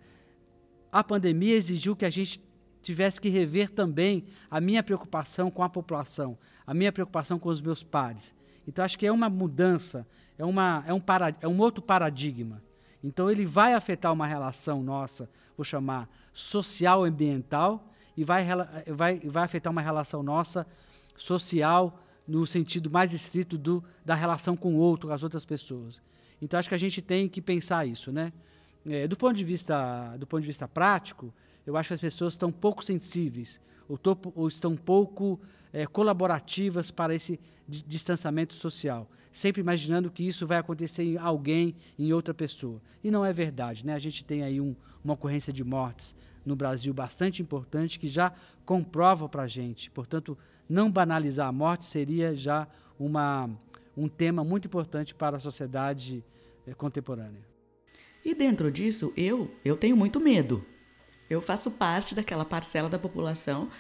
a 0.90 1.02
pandemia 1.04 1.54
exigiu 1.54 1.94
que 1.96 2.04
a 2.04 2.10
gente 2.10 2.40
tivesse 2.82 3.20
que 3.20 3.28
rever 3.28 3.70
também 3.70 4.24
a 4.50 4.60
minha 4.60 4.82
preocupação 4.82 5.50
com 5.50 5.62
a 5.62 5.68
população, 5.68 6.38
a 6.66 6.72
minha 6.72 6.92
preocupação 6.92 7.38
com 7.38 7.48
os 7.48 7.60
meus 7.60 7.82
pares. 7.82 8.34
Então, 8.66 8.84
acho 8.84 8.98
que 8.98 9.06
é 9.06 9.12
uma 9.12 9.28
mudança, 9.28 10.06
é, 10.38 10.44
uma, 10.44 10.84
é, 10.86 10.92
um, 10.92 11.00
para, 11.00 11.34
é 11.40 11.48
um 11.48 11.58
outro 11.58 11.82
paradigma. 11.82 12.62
Então, 13.02 13.30
ele 13.30 13.44
vai 13.44 13.74
afetar 13.74 14.12
uma 14.12 14.26
relação 14.26 14.82
nossa, 14.82 15.28
vou 15.56 15.64
chamar 15.64 16.08
social-ambiental, 16.32 17.92
e 18.16 18.24
vai, 18.24 18.46
vai, 18.86 19.18
vai 19.20 19.44
afetar 19.44 19.70
uma 19.70 19.82
relação 19.82 20.22
nossa 20.22 20.66
social 21.16 22.02
no 22.26 22.46
sentido 22.46 22.90
mais 22.90 23.12
estrito 23.12 23.58
do, 23.58 23.84
da 24.04 24.14
relação 24.14 24.56
com 24.56 24.74
o 24.74 24.78
outro, 24.78 25.08
com 25.08 25.14
as 25.14 25.22
outras 25.22 25.44
pessoas. 25.44 26.00
Então, 26.40 26.58
acho 26.58 26.68
que 26.68 26.74
a 26.74 26.78
gente 26.78 27.00
tem 27.00 27.28
que 27.28 27.40
pensar 27.40 27.86
isso, 27.86 28.10
né? 28.10 28.32
É, 28.88 29.08
do, 29.08 29.16
ponto 29.16 29.34
de 29.34 29.44
vista, 29.44 30.16
do 30.16 30.26
ponto 30.26 30.40
de 30.40 30.46
vista 30.46 30.68
prático, 30.68 31.32
eu 31.66 31.76
acho 31.76 31.88
que 31.88 31.94
as 31.94 32.00
pessoas 32.00 32.34
estão 32.34 32.52
pouco 32.52 32.84
sensíveis 32.84 33.60
ou, 33.88 33.98
ou 34.34 34.48
estão 34.48 34.76
pouco 34.76 35.40
é, 35.72 35.86
colaborativas 35.86 36.90
para 36.90 37.14
esse 37.14 37.38
distanciamento 37.68 38.54
social, 38.54 39.10
sempre 39.32 39.60
imaginando 39.60 40.10
que 40.10 40.24
isso 40.24 40.46
vai 40.46 40.58
acontecer 40.58 41.02
em 41.02 41.16
alguém, 41.16 41.74
em 41.98 42.12
outra 42.12 42.32
pessoa. 42.32 42.80
E 43.02 43.10
não 43.10 43.24
é 43.24 43.32
verdade. 43.32 43.84
Né? 43.84 43.92
A 43.92 43.98
gente 43.98 44.24
tem 44.24 44.42
aí 44.42 44.60
um, 44.60 44.74
uma 45.02 45.14
ocorrência 45.14 45.52
de 45.52 45.64
mortes 45.64 46.14
no 46.44 46.54
Brasil 46.54 46.94
bastante 46.94 47.42
importante 47.42 47.98
que 47.98 48.06
já 48.06 48.32
comprova 48.64 49.28
para 49.28 49.42
a 49.42 49.48
gente. 49.48 49.90
Portanto, 49.90 50.38
não 50.68 50.90
banalizar 50.90 51.48
a 51.48 51.52
morte 51.52 51.84
seria 51.84 52.34
já 52.34 52.68
uma, 52.98 53.50
um 53.96 54.08
tema 54.08 54.44
muito 54.44 54.66
importante 54.66 55.12
para 55.12 55.36
a 55.36 55.40
sociedade 55.40 56.24
é, 56.64 56.72
contemporânea. 56.72 57.55
E 58.26 58.34
dentro 58.34 58.72
disso, 58.72 59.12
eu, 59.16 59.48
eu 59.64 59.76
tenho 59.76 59.96
muito 59.96 60.18
medo. 60.18 60.66
Eu 61.30 61.40
faço 61.40 61.70
parte 61.70 62.12
daquela 62.12 62.44
parcela 62.44 62.88
da 62.88 62.98
população 62.98 63.70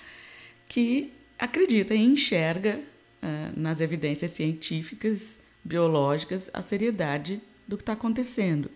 que 0.68 1.12
acredita 1.36 1.92
e 1.92 2.00
enxerga 2.00 2.78
uh, 2.78 3.58
nas 3.60 3.80
evidências 3.80 4.30
científicas, 4.30 5.36
biológicas, 5.64 6.48
a 6.54 6.62
seriedade 6.62 7.42
do 7.66 7.76
que 7.76 7.82
está 7.82 7.94
acontecendo. 7.94 8.70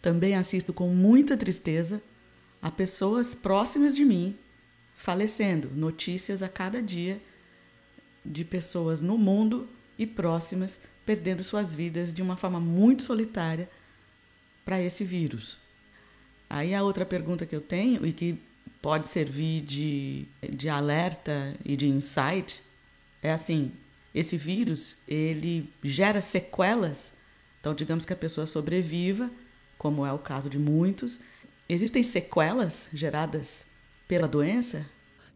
Também 0.00 0.34
assisto 0.34 0.72
com 0.72 0.88
muita 0.88 1.36
tristeza 1.36 2.02
a 2.60 2.68
pessoas 2.68 3.36
próximas 3.36 3.94
de 3.94 4.04
mim 4.04 4.36
falecendo, 4.96 5.70
notícias 5.76 6.42
a 6.42 6.48
cada 6.48 6.82
dia 6.82 7.20
de 8.26 8.44
pessoas 8.44 9.00
no 9.00 9.16
mundo 9.16 9.68
e 9.96 10.08
próximas 10.08 10.80
perdendo 11.06 11.44
suas 11.44 11.72
vidas 11.72 12.12
de 12.12 12.20
uma 12.20 12.36
forma 12.36 12.58
muito 12.58 13.04
solitária 13.04 13.70
para 14.64 14.80
esse 14.80 15.04
vírus. 15.04 15.58
Aí 16.48 16.74
a 16.74 16.82
outra 16.82 17.06
pergunta 17.06 17.46
que 17.46 17.56
eu 17.56 17.60
tenho 17.60 18.06
e 18.06 18.12
que 18.12 18.38
pode 18.80 19.08
servir 19.08 19.62
de, 19.62 20.26
de 20.50 20.68
alerta 20.68 21.56
e 21.64 21.76
de 21.76 21.88
insight 21.88 22.62
é 23.22 23.32
assim: 23.32 23.72
esse 24.14 24.36
vírus 24.36 24.96
ele 25.06 25.72
gera 25.82 26.20
sequelas. 26.20 27.12
Então, 27.60 27.74
digamos 27.74 28.04
que 28.04 28.12
a 28.12 28.16
pessoa 28.16 28.46
sobreviva, 28.46 29.30
como 29.78 30.04
é 30.04 30.12
o 30.12 30.18
caso 30.18 30.50
de 30.50 30.58
muitos. 30.58 31.20
Existem 31.68 32.02
sequelas 32.02 32.88
geradas 32.92 33.66
pela 34.06 34.28
doença? 34.28 34.84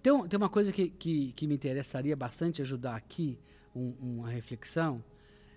Tem, 0.02 0.28
tem 0.28 0.36
uma 0.36 0.48
coisa 0.48 0.72
que, 0.72 0.88
que, 0.88 1.32
que 1.32 1.46
me 1.46 1.54
interessaria 1.54 2.14
bastante 2.14 2.60
ajudar 2.60 2.96
aqui, 2.96 3.38
um, 3.74 3.94
uma 4.00 4.28
reflexão, 4.28 5.02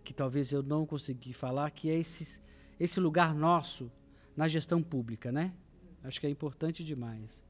que 0.03 0.13
talvez 0.13 0.51
eu 0.51 0.63
não 0.63 0.85
consegui 0.85 1.33
falar, 1.33 1.69
que 1.71 1.89
é 1.89 1.99
esses, 1.99 2.39
esse 2.79 2.99
lugar 2.99 3.35
nosso 3.35 3.91
na 4.35 4.47
gestão 4.47 4.81
pública, 4.81 5.31
né? 5.31 5.53
Acho 6.03 6.19
que 6.19 6.27
é 6.27 6.29
importante 6.29 6.83
demais. 6.83 7.43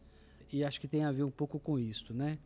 E 0.51 0.63
acho 0.63 0.81
que 0.81 0.87
tem 0.87 1.03
a 1.03 1.11
ver 1.11 1.23
um 1.23 1.31
pouco 1.31 1.59
com 1.59 1.77
isso, 1.77 2.13
né? 2.13 2.39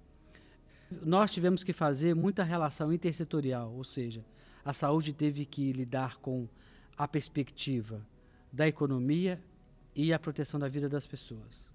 Nós 1.01 1.31
tivemos 1.31 1.63
que 1.63 1.71
fazer 1.71 2.13
muita 2.13 2.43
relação 2.43 2.91
intersetorial, 2.91 3.73
ou 3.73 3.83
seja, 3.83 4.23
a 4.63 4.73
saúde 4.73 5.13
teve 5.13 5.45
que 5.45 5.71
lidar 5.71 6.17
com 6.17 6.47
a 6.97 7.07
perspectiva 7.07 8.05
da 8.51 8.67
economia 8.67 9.41
e 9.95 10.13
a 10.13 10.19
proteção 10.19 10.59
da 10.59 10.67
vida 10.67 10.89
das 10.89 11.07
pessoas. 11.07 11.71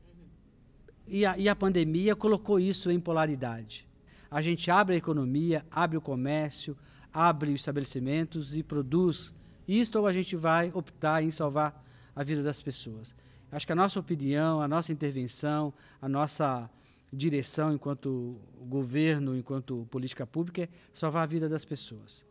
E 1.07 1.25
a, 1.25 1.39
e 1.39 1.49
a 1.49 1.57
pandemia 1.57 2.15
colocou 2.15 2.61
isso 2.61 2.91
em 2.91 3.01
polaridade. 3.01 3.89
A 4.31 4.43
gente 4.43 4.71
abre 4.71 4.95
a 4.95 4.99
economia, 4.99 5.65
abre 5.71 5.97
o 5.97 6.03
comércio, 6.03 6.77
abre 7.13 7.51
os 7.51 7.61
estabelecimentos 7.61 8.55
e 8.55 8.63
produz 8.63 9.35
isto 9.69 9.99
ou 9.99 10.07
a 10.07 10.13
gente 10.13 10.35
vai 10.35 10.73
optar 10.75 11.23
em 11.23 11.31
salvar 11.31 11.85
a 12.17 12.25
vida 12.25 12.43
das 12.43 12.63
pessoas. 12.63 13.15
Acho 13.53 13.67
que 13.67 13.73
a 13.73 13.77
nossa 13.77 14.01
opinião, 14.01 14.61
a 14.61 14.67
nossa 14.67 14.93
intervenção, 14.93 15.73
a 16.01 16.09
nossa 16.09 16.69
direção 17.13 17.73
enquanto 17.73 18.37
governo, 18.67 19.37
enquanto 19.37 19.87
política 19.91 20.27
pública 20.27 20.63
é 20.63 20.69
salvar 20.93 21.23
a 21.23 21.27
vida 21.27 21.49
das 21.49 21.65
pessoas. 21.65 22.27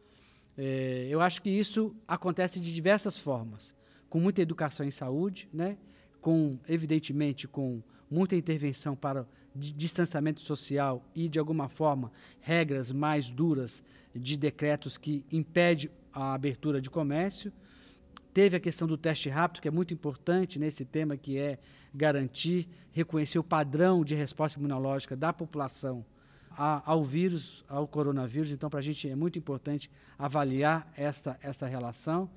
É, 0.57 1.07
eu 1.09 1.21
acho 1.21 1.41
que 1.41 1.49
isso 1.49 1.95
acontece 2.07 2.59
de 2.59 2.73
diversas 2.73 3.17
formas, 3.17 3.75
com 4.09 4.19
muita 4.19 4.41
educação 4.41 4.85
em 4.85 4.91
saúde, 4.91 5.47
né? 5.53 5.77
com 6.21 6.59
evidentemente 6.67 7.47
com 7.47 7.81
muita 8.09 8.35
intervenção 8.35 8.95
para 8.95 9.25
distanciamento 9.55 10.41
social 10.41 11.03
e 11.15 11.27
de 11.27 11.39
alguma 11.39 11.67
forma 11.67 12.11
regras 12.39 12.91
mais 12.91 13.29
duras 13.29 13.83
de 14.15 14.37
decretos 14.37 14.97
que 14.97 15.25
impede 15.31 15.89
a 16.17 16.33
abertura 16.33 16.81
de 16.81 16.89
comércio. 16.89 17.53
Teve 18.33 18.57
a 18.57 18.59
questão 18.59 18.87
do 18.87 18.97
teste 18.97 19.29
rápido, 19.29 19.61
que 19.61 19.67
é 19.67 19.71
muito 19.71 19.93
importante 19.93 20.57
nesse 20.57 20.83
tema, 20.83 21.15
que 21.15 21.37
é 21.37 21.59
garantir, 21.93 22.67
reconhecer 22.91 23.37
o 23.37 23.43
padrão 23.43 24.03
de 24.03 24.15
resposta 24.15 24.57
imunológica 24.57 25.15
da 25.15 25.31
população 25.31 26.03
ao 26.49 27.03
vírus, 27.03 27.63
ao 27.69 27.87
coronavírus. 27.87 28.49
Então, 28.49 28.67
para 28.67 28.79
a 28.79 28.83
gente 28.83 29.07
é 29.07 29.15
muito 29.15 29.37
importante 29.37 29.91
avaliar 30.17 30.91
esta, 30.97 31.37
esta 31.39 31.67
relação. 31.67 32.27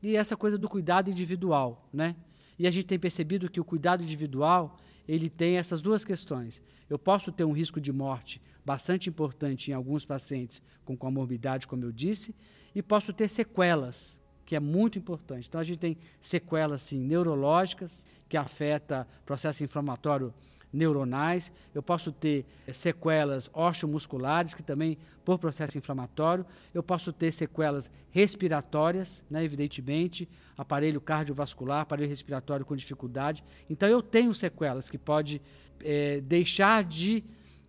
E 0.00 0.14
essa 0.16 0.36
coisa 0.36 0.56
do 0.56 0.68
cuidado 0.68 1.10
individual, 1.10 1.88
né? 1.92 2.14
E 2.56 2.68
a 2.68 2.70
gente 2.70 2.86
tem 2.86 2.98
percebido 3.00 3.50
que 3.50 3.60
o 3.60 3.64
cuidado 3.64 4.04
individual 4.04 4.76
ele 5.08 5.28
tem 5.28 5.56
essas 5.56 5.82
duas 5.82 6.04
questões. 6.04 6.62
Eu 6.88 6.98
posso 6.98 7.32
ter 7.32 7.42
um 7.44 7.52
risco 7.52 7.80
de 7.80 7.92
morte 7.92 8.40
bastante 8.64 9.08
importante 9.08 9.70
em 9.70 9.74
alguns 9.74 10.04
pacientes 10.04 10.62
com 10.84 10.96
comorbidade, 10.96 11.66
como 11.66 11.84
eu 11.84 11.92
disse, 11.92 12.34
e 12.74 12.82
posso 12.82 13.12
ter 13.12 13.28
sequelas, 13.28 14.18
que 14.44 14.56
é 14.56 14.60
muito 14.60 14.98
importante. 14.98 15.48
Então 15.48 15.60
a 15.60 15.64
gente 15.64 15.78
tem 15.78 15.96
sequelas 16.20 16.82
sim, 16.82 17.00
neurológicas, 17.00 18.06
que 18.28 18.36
afeta 18.36 19.06
processo 19.24 19.62
inflamatório 19.62 20.32
neuronais, 20.74 21.52
eu 21.72 21.82
posso 21.82 22.10
ter 22.10 22.44
sequelas 22.72 23.48
osteomusculares, 23.54 24.54
que 24.54 24.62
também 24.62 24.98
por 25.24 25.38
processo 25.38 25.78
inflamatório, 25.78 26.44
eu 26.74 26.82
posso 26.82 27.12
ter 27.12 27.30
sequelas 27.30 27.90
respiratórias, 28.10 29.24
né, 29.30 29.44
evidentemente, 29.44 30.28
aparelho 30.58 31.00
cardiovascular, 31.00 31.82
aparelho 31.82 32.08
respiratório 32.08 32.66
com 32.66 32.74
dificuldade. 32.74 33.44
Então 33.70 33.88
eu 33.88 34.02
tenho 34.02 34.34
sequelas 34.34 34.90
que 34.90 34.98
pode 34.98 35.40
é, 35.80 36.20
deixar 36.20 36.82
de 36.82 37.24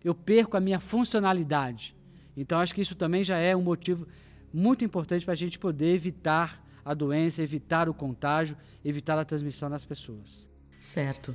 eu 0.06 0.14
perco 0.14 0.56
a 0.56 0.60
minha 0.60 0.78
funcionalidade. 0.78 1.92
Então 2.36 2.60
acho 2.60 2.72
que 2.72 2.80
isso 2.80 2.94
também 2.94 3.24
já 3.24 3.38
é 3.38 3.56
um 3.56 3.62
motivo 3.62 4.06
muito 4.54 4.84
importante 4.84 5.24
para 5.24 5.32
a 5.32 5.36
gente 5.36 5.58
poder 5.58 5.92
evitar 5.92 6.64
a 6.84 6.94
doença, 6.94 7.42
evitar 7.42 7.88
o 7.88 7.94
contágio, 7.94 8.56
evitar 8.84 9.18
a 9.18 9.24
transmissão 9.24 9.68
nas 9.68 9.84
pessoas. 9.84 10.48
Certo. 10.78 11.34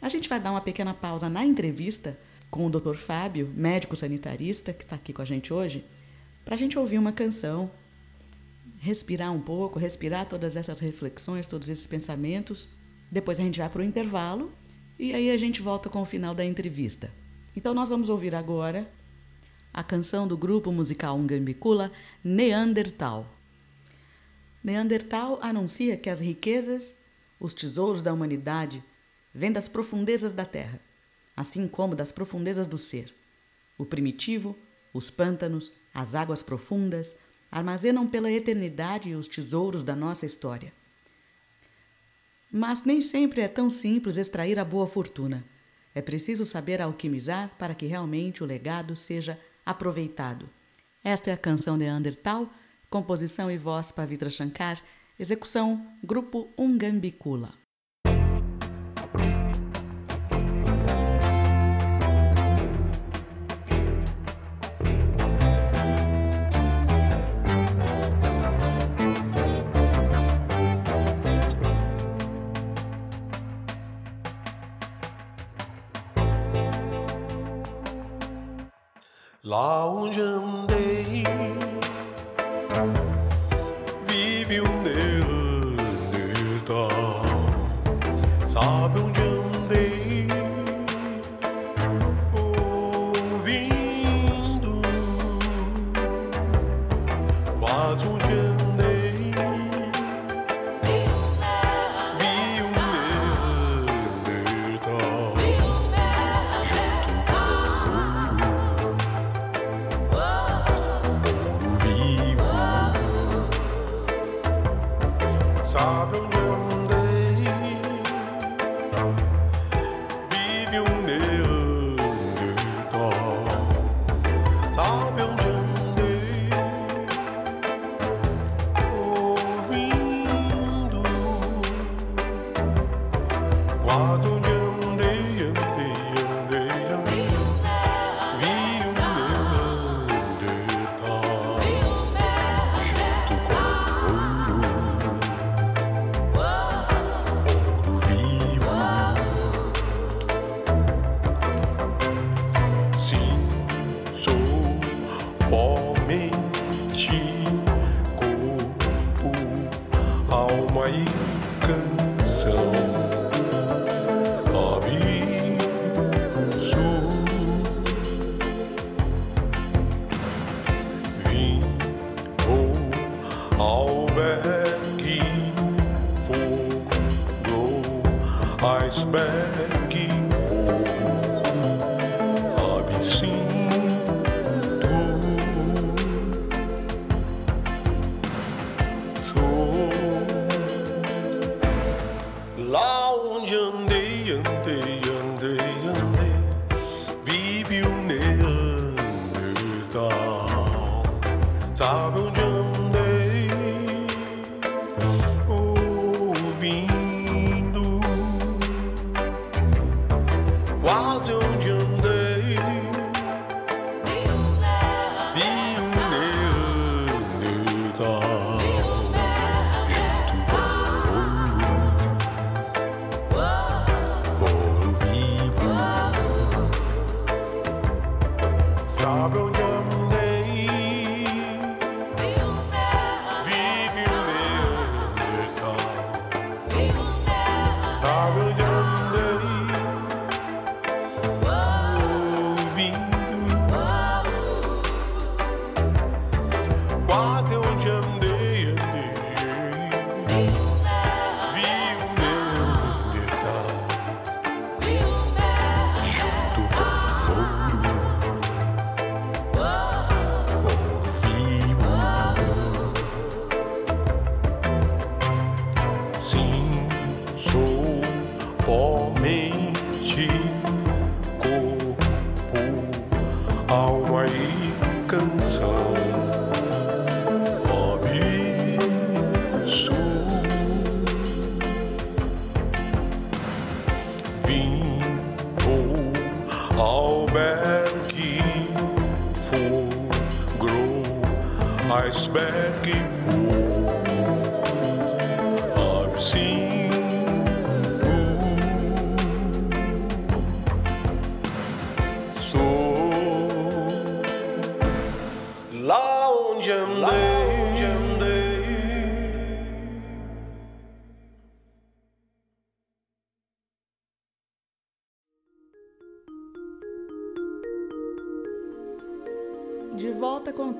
A 0.00 0.08
gente 0.08 0.28
vai 0.28 0.38
dar 0.38 0.52
uma 0.52 0.60
pequena 0.60 0.94
pausa 0.94 1.28
na 1.28 1.44
entrevista 1.44 2.16
com 2.52 2.64
o 2.64 2.70
Dr. 2.70 2.94
Fábio, 2.94 3.52
médico 3.52 3.96
sanitarista, 3.96 4.72
que 4.72 4.84
está 4.84 4.94
aqui 4.94 5.12
com 5.12 5.22
a 5.22 5.24
gente 5.24 5.52
hoje, 5.52 5.84
para 6.44 6.54
a 6.54 6.58
gente 6.58 6.78
ouvir 6.78 6.98
uma 6.98 7.10
canção, 7.10 7.68
respirar 8.78 9.32
um 9.32 9.40
pouco, 9.40 9.76
respirar 9.76 10.24
todas 10.26 10.56
essas 10.56 10.78
reflexões, 10.78 11.48
todos 11.48 11.68
esses 11.68 11.88
pensamentos. 11.88 12.68
Depois 13.10 13.40
a 13.40 13.42
gente 13.42 13.58
vai 13.58 13.68
para 13.68 13.80
o 13.80 13.84
intervalo 13.84 14.52
e 14.96 15.12
aí 15.12 15.32
a 15.32 15.36
gente 15.36 15.60
volta 15.60 15.90
com 15.90 16.00
o 16.00 16.04
final 16.04 16.32
da 16.32 16.44
entrevista. 16.44 17.12
Então 17.58 17.74
nós 17.74 17.90
vamos 17.90 18.08
ouvir 18.08 18.36
agora 18.36 18.88
a 19.74 19.82
canção 19.82 20.28
do 20.28 20.36
grupo 20.36 20.70
musical 20.70 21.16
Ungambicula, 21.16 21.90
Neandertal. 22.22 23.26
Neandertal 24.62 25.40
anuncia 25.42 25.96
que 25.96 26.08
as 26.08 26.20
riquezas, 26.20 26.94
os 27.40 27.52
tesouros 27.52 28.00
da 28.00 28.12
humanidade, 28.12 28.80
vêm 29.34 29.50
das 29.50 29.66
profundezas 29.66 30.30
da 30.30 30.44
terra, 30.44 30.80
assim 31.36 31.66
como 31.66 31.96
das 31.96 32.12
profundezas 32.12 32.68
do 32.68 32.78
ser. 32.78 33.12
O 33.76 33.84
primitivo, 33.84 34.56
os 34.94 35.10
pântanos, 35.10 35.72
as 35.92 36.14
águas 36.14 36.42
profundas, 36.42 37.12
armazenam 37.50 38.06
pela 38.06 38.30
eternidade 38.30 39.16
os 39.16 39.26
tesouros 39.26 39.82
da 39.82 39.96
nossa 39.96 40.24
história. 40.24 40.72
Mas 42.52 42.84
nem 42.84 43.00
sempre 43.00 43.40
é 43.40 43.48
tão 43.48 43.68
simples 43.68 44.16
extrair 44.16 44.60
a 44.60 44.64
boa 44.64 44.86
fortuna. 44.86 45.44
É 45.98 46.00
preciso 46.00 46.46
saber 46.46 46.80
alquimizar 46.80 47.50
para 47.58 47.74
que 47.74 47.84
realmente 47.84 48.44
o 48.44 48.46
legado 48.46 48.94
seja 48.94 49.36
aproveitado. 49.66 50.48
Esta 51.02 51.30
é 51.30 51.32
a 51.32 51.36
canção 51.36 51.76
Neandertal, 51.76 52.48
composição 52.88 53.50
e 53.50 53.58
voz 53.58 53.90
Pavitra 53.90 54.30
Shankar, 54.30 54.80
execução 55.18 55.84
Grupo 56.00 56.54
Ungambicula. 56.56 57.52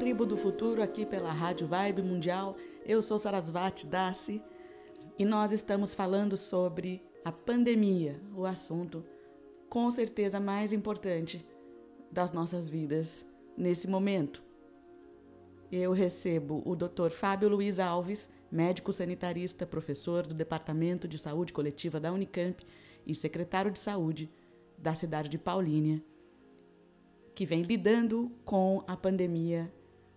Tribo 0.09 0.25
do 0.25 0.38
Futuro 0.38 0.83
aqui 0.83 1.05
pela 1.05 1.31
Rádio 1.31 1.66
Vibe 1.66 2.01
Mundial. 2.01 2.57
Eu 2.83 3.03
sou 3.03 3.18
Sarasvati 3.18 3.87
Dassi 3.87 4.42
e 5.18 5.25
nós 5.27 5.53
estamos 5.53 5.92
falando 5.92 6.35
sobre 6.35 7.03
a 7.23 7.31
pandemia, 7.31 8.18
o 8.35 8.47
assunto 8.47 9.05
com 9.68 9.90
certeza 9.90 10.40
mais 10.40 10.73
importante 10.73 11.47
das 12.11 12.33
nossas 12.33 12.71
vidas 12.71 13.23
nesse 13.55 13.87
momento. 13.87 14.42
Eu 15.71 15.92
recebo 15.92 16.62
o 16.64 16.75
Dr. 16.75 17.11
Fábio 17.11 17.51
Luiz 17.51 17.79
Alves, 17.79 18.31
médico 18.51 18.90
sanitarista, 18.94 19.66
professor 19.66 20.27
do 20.27 20.35
Departamento 20.35 21.07
de 21.07 21.18
Saúde 21.18 21.53
Coletiva 21.53 22.01
da 22.01 22.11
Unicamp 22.11 22.64
e 23.07 23.14
secretário 23.14 23.71
de 23.71 23.79
Saúde 23.79 24.33
da 24.79 24.94
cidade 24.94 25.29
de 25.29 25.37
Paulínia, 25.37 26.03
que 27.35 27.44
vem 27.44 27.61
lidando 27.61 28.33
com 28.42 28.83
a 28.87 28.97
pandemia 28.97 29.71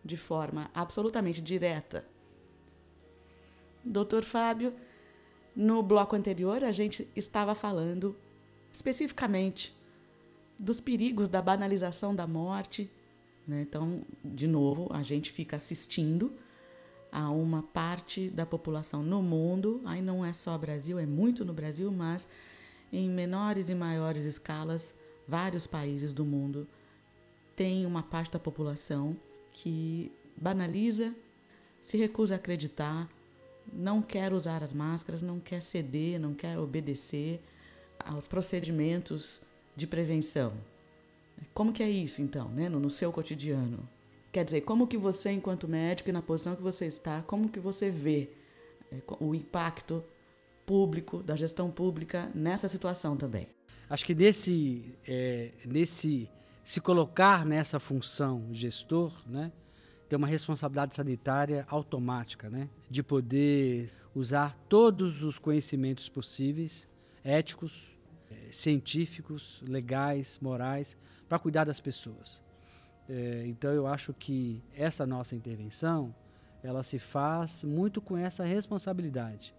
de 0.04 0.18
forma 0.18 0.70
absolutamente 0.74 1.42
direta. 1.42 2.06
Doutor 3.84 4.24
Fábio, 4.24 4.74
no 5.56 5.82
bloco 5.82 6.16
anterior 6.16 6.64
a 6.64 6.72
gente 6.72 7.08
estava 7.16 7.56
falando 7.56 8.16
especificamente 8.72 9.76
dos 10.58 10.80
perigos 10.80 11.28
da 11.28 11.42
banalização 11.42 12.16
da 12.16 12.28
morte. 12.28 12.90
Né? 13.48 13.62
Então, 13.62 14.02
de 14.24 14.48
novo, 14.48 14.88
a 14.92 15.02
gente 15.02 15.32
fica 15.32 15.56
assistindo 15.56 16.34
a 17.12 17.30
uma 17.30 17.64
parte 17.64 18.30
da 18.30 18.46
população 18.46 19.04
no 19.04 19.22
mundo, 19.22 19.82
aí 19.84 20.02
não 20.02 20.24
é 20.24 20.32
só 20.32 20.58
Brasil, 20.58 20.98
é 20.98 21.06
muito 21.06 21.44
no 21.44 21.52
Brasil, 21.52 21.92
mas 21.92 22.28
em 22.94 23.10
menores 23.10 23.70
e 23.70 23.76
maiores 23.76 24.24
escalas, 24.24 24.96
vários 25.28 25.68
países 25.68 26.14
do 26.14 26.24
mundo 26.24 26.68
tem 27.56 27.86
uma 27.86 28.02
parte 28.02 28.32
da 28.32 28.40
população 28.40 29.18
que 29.54 30.12
banaliza, 30.36 31.14
se 31.82 31.98
recusa 31.98 32.36
a 32.36 32.38
acreditar, 32.38 33.10
não 33.72 34.02
quer 34.02 34.34
usar 34.34 34.64
as 34.64 34.74
máscaras, 34.74 35.22
não 35.22 35.40
quer 35.40 35.62
ceder, 35.62 36.20
não 36.20 36.34
quer 36.34 36.58
obedecer 36.58 37.42
aos 38.00 38.28
procedimentos 38.28 39.42
de 39.76 39.88
prevenção. 39.88 40.54
Como 41.54 41.74
que 41.74 41.82
é 41.84 41.90
isso 41.90 42.22
então, 42.22 42.50
né, 42.50 42.70
no, 42.70 42.90
seu 42.90 43.12
cotidiano? 43.12 43.88
Quer 44.32 44.46
dizer, 44.46 44.62
como 44.62 44.88
que 44.88 44.98
você, 44.98 45.32
enquanto 45.32 45.68
médico 45.68 46.10
e 46.10 46.14
na 46.14 46.22
posição 46.22 46.56
que 46.56 46.62
você 46.62 46.86
está, 46.86 47.22
como 47.24 47.50
que 47.50 47.60
você 47.60 47.90
vê 47.90 48.30
é, 48.92 49.02
o 49.20 49.36
impacto 49.36 50.04
público, 50.66 51.22
da 51.22 51.36
gestão 51.36 51.70
pública 51.70 52.32
nessa 52.34 52.68
situação 52.68 53.18
também? 53.18 53.48
Acho 53.90 54.06
que 54.06 54.16
nesse, 54.16 54.96
é, 55.06 55.52
nesse 55.66 56.30
se 56.64 56.80
colocar 56.80 57.46
nessa 57.46 57.80
função 57.80 58.48
gestor, 58.52 59.14
né, 59.28 59.52
tem 60.08 60.18
uma 60.18 60.28
responsabilidade 60.28 60.96
sanitária 60.96 61.66
automática, 61.70 62.50
né, 62.50 62.70
de 62.90 63.02
poder 63.02 63.90
usar 64.14 64.58
todos 64.68 65.24
os 65.24 65.40
conhecimentos 65.40 66.10
possíveis, 66.10 66.88
éticos, 67.24 67.98
é, 68.30 68.52
científicos, 68.52 69.64
legais, 69.66 70.38
morais, 70.42 70.98
para 71.28 71.40
cuidar 71.40 71.64
das 71.64 71.80
pessoas. 71.80 72.44
É, 73.08 73.46
então 73.48 73.72
eu 73.72 73.88
acho 73.88 74.14
que 74.14 74.62
essa 74.76 75.06
nossa 75.06 75.36
intervenção 75.36 76.14
ela 76.64 76.84
se 76.84 77.00
faz 77.00 77.64
muito 77.64 78.02
com 78.02 78.18
essa 78.18 78.44
responsabilidade. 78.44 79.56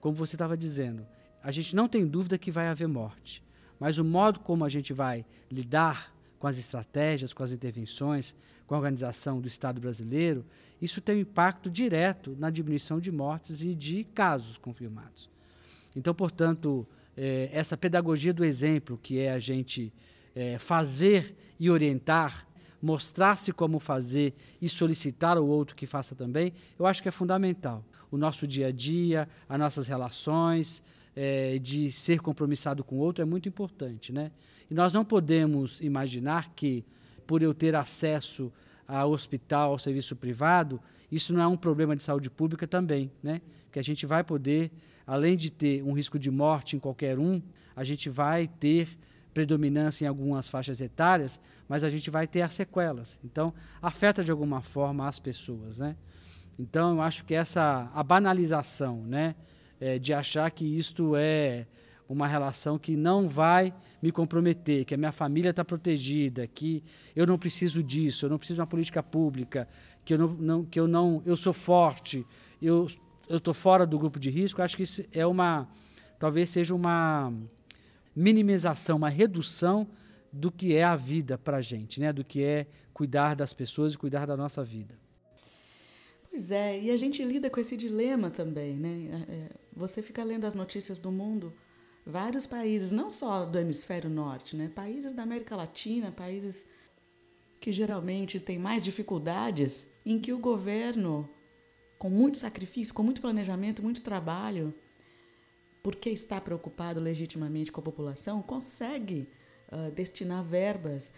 Como 0.00 0.14
você 0.14 0.34
estava 0.34 0.56
dizendo, 0.56 1.06
a 1.42 1.50
gente 1.50 1.74
não 1.74 1.88
tem 1.88 2.06
dúvida 2.06 2.36
que 2.36 2.50
vai 2.50 2.68
haver 2.68 2.88
morte, 2.88 3.42
mas 3.78 3.98
o 3.98 4.04
modo 4.04 4.40
como 4.40 4.64
a 4.64 4.68
gente 4.68 4.92
vai 4.92 5.24
lidar 5.50 6.15
com 6.38 6.46
as 6.46 6.58
estratégias, 6.58 7.32
com 7.32 7.42
as 7.42 7.52
intervenções, 7.52 8.34
com 8.66 8.74
a 8.74 8.78
organização 8.78 9.40
do 9.40 9.48
Estado 9.48 9.80
brasileiro, 9.80 10.44
isso 10.80 11.00
tem 11.00 11.16
um 11.16 11.20
impacto 11.20 11.70
direto 11.70 12.36
na 12.38 12.50
diminuição 12.50 13.00
de 13.00 13.10
mortes 13.10 13.62
e 13.62 13.74
de 13.74 14.04
casos 14.04 14.58
confirmados. 14.58 15.28
Então, 15.94 16.14
portanto, 16.14 16.86
é, 17.16 17.48
essa 17.52 17.76
pedagogia 17.76 18.34
do 18.34 18.44
exemplo, 18.44 18.98
que 19.02 19.18
é 19.18 19.32
a 19.32 19.38
gente 19.38 19.92
é, 20.34 20.58
fazer 20.58 21.34
e 21.58 21.70
orientar, 21.70 22.46
mostrar-se 22.82 23.52
como 23.52 23.78
fazer 23.78 24.34
e 24.60 24.68
solicitar 24.68 25.38
ao 25.38 25.46
outro 25.46 25.74
que 25.74 25.86
faça 25.86 26.14
também, 26.14 26.52
eu 26.78 26.86
acho 26.86 27.02
que 27.02 27.08
é 27.08 27.12
fundamental. 27.12 27.82
O 28.10 28.18
nosso 28.18 28.46
dia 28.46 28.68
a 28.68 28.70
dia, 28.70 29.28
as 29.48 29.58
nossas 29.58 29.86
relações, 29.86 30.82
é, 31.16 31.58
de 31.58 31.90
ser 31.90 32.20
compromissado 32.20 32.84
com 32.84 32.96
o 32.96 32.98
outro 32.98 33.22
é 33.22 33.24
muito 33.24 33.48
importante, 33.48 34.12
né? 34.12 34.30
E 34.70 34.74
nós 34.74 34.92
não 34.92 35.04
podemos 35.04 35.80
imaginar 35.80 36.50
que, 36.54 36.84
por 37.26 37.42
eu 37.42 37.54
ter 37.54 37.74
acesso 37.74 38.52
ao 38.86 39.10
hospital, 39.10 39.72
ao 39.72 39.78
serviço 39.78 40.14
privado, 40.16 40.80
isso 41.10 41.32
não 41.32 41.42
é 41.42 41.46
um 41.46 41.56
problema 41.56 41.96
de 41.96 42.02
saúde 42.02 42.30
pública 42.30 42.66
também, 42.66 43.10
né? 43.22 43.40
Que 43.70 43.78
a 43.78 43.82
gente 43.82 44.06
vai 44.06 44.24
poder, 44.24 44.70
além 45.06 45.36
de 45.36 45.50
ter 45.50 45.82
um 45.82 45.92
risco 45.92 46.18
de 46.18 46.30
morte 46.30 46.76
em 46.76 46.78
qualquer 46.78 47.18
um, 47.18 47.40
a 47.74 47.84
gente 47.84 48.08
vai 48.08 48.48
ter 48.48 48.88
predominância 49.32 50.06
em 50.06 50.08
algumas 50.08 50.48
faixas 50.48 50.80
etárias, 50.80 51.38
mas 51.68 51.84
a 51.84 51.90
gente 51.90 52.08
vai 52.10 52.26
ter 52.26 52.40
as 52.40 52.54
sequelas. 52.54 53.18
Então, 53.22 53.52
afeta 53.82 54.24
de 54.24 54.30
alguma 54.30 54.62
forma 54.62 55.06
as 55.06 55.18
pessoas, 55.18 55.78
né? 55.78 55.94
Então, 56.58 56.94
eu 56.94 57.02
acho 57.02 57.22
que 57.24 57.34
essa 57.34 57.90
a 57.94 58.02
banalização, 58.02 59.02
né, 59.02 59.34
é, 59.78 59.98
de 59.98 60.14
achar 60.14 60.50
que 60.50 60.64
isto 60.64 61.14
é 61.14 61.66
uma 62.08 62.26
relação 62.26 62.78
que 62.78 62.96
não 62.96 63.28
vai 63.28 63.74
me 64.02 64.12
comprometer, 64.12 64.84
que 64.84 64.94
a 64.94 64.96
minha 64.96 65.12
família 65.12 65.50
está 65.50 65.64
protegida, 65.64 66.46
que 66.46 66.82
eu 67.14 67.26
não 67.26 67.38
preciso 67.38 67.82
disso, 67.82 68.26
eu 68.26 68.30
não 68.30 68.38
preciso 68.38 68.56
de 68.56 68.60
uma 68.60 68.66
política 68.66 69.02
pública, 69.02 69.68
que 70.04 70.14
eu 70.14 70.18
não, 70.18 70.28
não 70.28 70.64
que 70.64 70.78
eu 70.78 70.86
não, 70.86 71.22
eu 71.26 71.36
sou 71.36 71.52
forte, 71.52 72.24
eu 72.62 72.88
eu 73.28 73.38
estou 73.38 73.54
fora 73.54 73.86
do 73.86 73.98
grupo 73.98 74.18
de 74.18 74.30
risco. 74.30 74.62
Acho 74.62 74.76
que 74.76 74.82
isso 74.84 75.04
é 75.12 75.26
uma, 75.26 75.68
talvez 76.18 76.50
seja 76.50 76.74
uma 76.74 77.32
minimização, 78.14 78.96
uma 78.96 79.08
redução 79.08 79.86
do 80.32 80.50
que 80.50 80.74
é 80.74 80.84
a 80.84 80.96
vida 80.96 81.38
para 81.38 81.58
a 81.58 81.62
gente, 81.62 82.00
né? 82.00 82.12
do 82.12 82.24
que 82.24 82.42
é 82.42 82.66
cuidar 82.92 83.34
das 83.34 83.52
pessoas 83.52 83.94
e 83.94 83.98
cuidar 83.98 84.26
da 84.26 84.36
nossa 84.36 84.64
vida. 84.64 84.94
Pois 86.30 86.50
é, 86.50 86.80
e 86.80 86.90
a 86.90 86.96
gente 86.96 87.24
lida 87.24 87.48
com 87.48 87.58
esse 87.60 87.76
dilema 87.76 88.30
também. 88.30 88.74
Né? 88.76 89.24
É, 89.28 89.32
é, 89.32 89.50
você 89.74 90.02
fica 90.02 90.22
lendo 90.22 90.44
as 90.44 90.54
notícias 90.54 90.98
do 90.98 91.10
mundo, 91.10 91.52
vários 92.06 92.46
países, 92.46 92.92
não 92.92 93.10
só 93.10 93.44
do 93.44 93.58
hemisfério 93.58 94.08
norte, 94.08 94.54
né? 94.54 94.70
países 94.72 95.12
da 95.12 95.24
América 95.24 95.56
Latina, 95.56 96.12
países 96.12 96.64
que 97.60 97.72
geralmente 97.72 98.38
têm 98.38 98.58
mais 98.58 98.80
dificuldades, 98.84 99.88
em 100.04 100.20
que 100.20 100.32
o 100.32 100.38
governo, 100.38 101.28
com 101.98 102.08
muito 102.08 102.38
sacrifício, 102.38 102.94
com 102.94 103.02
muito 103.02 103.20
planejamento, 103.20 103.82
muito 103.82 104.02
trabalho, 104.02 104.72
porque 105.82 106.08
está 106.10 106.40
preocupado 106.40 107.00
legitimamente 107.00 107.72
com 107.72 107.80
a 107.80 107.84
população, 107.84 108.40
consegue 108.40 109.28
uh, 109.72 109.90
destinar 109.90 110.44
verbas 110.44 111.12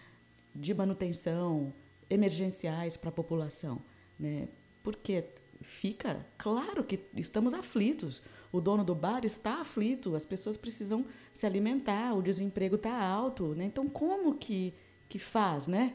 de 0.54 0.72
manutenção 0.72 1.72
emergenciais 2.08 2.96
para 2.96 3.10
a 3.10 3.12
população. 3.12 3.82
Né? 4.18 4.48
Porque 4.82 5.24
fica 5.60 6.24
claro 6.36 6.84
que 6.84 7.00
estamos 7.14 7.54
aflitos. 7.54 8.22
O 8.50 8.60
dono 8.60 8.84
do 8.84 8.94
bar 8.94 9.24
está 9.24 9.60
aflito, 9.60 10.14
as 10.14 10.24
pessoas 10.24 10.56
precisam 10.56 11.04
se 11.34 11.44
alimentar, 11.46 12.14
o 12.14 12.22
desemprego 12.22 12.76
está 12.76 13.00
alto. 13.00 13.54
Né? 13.54 13.64
Então, 13.64 13.88
como 13.88 14.34
que, 14.34 14.72
que 15.08 15.18
faz, 15.18 15.66
né? 15.66 15.94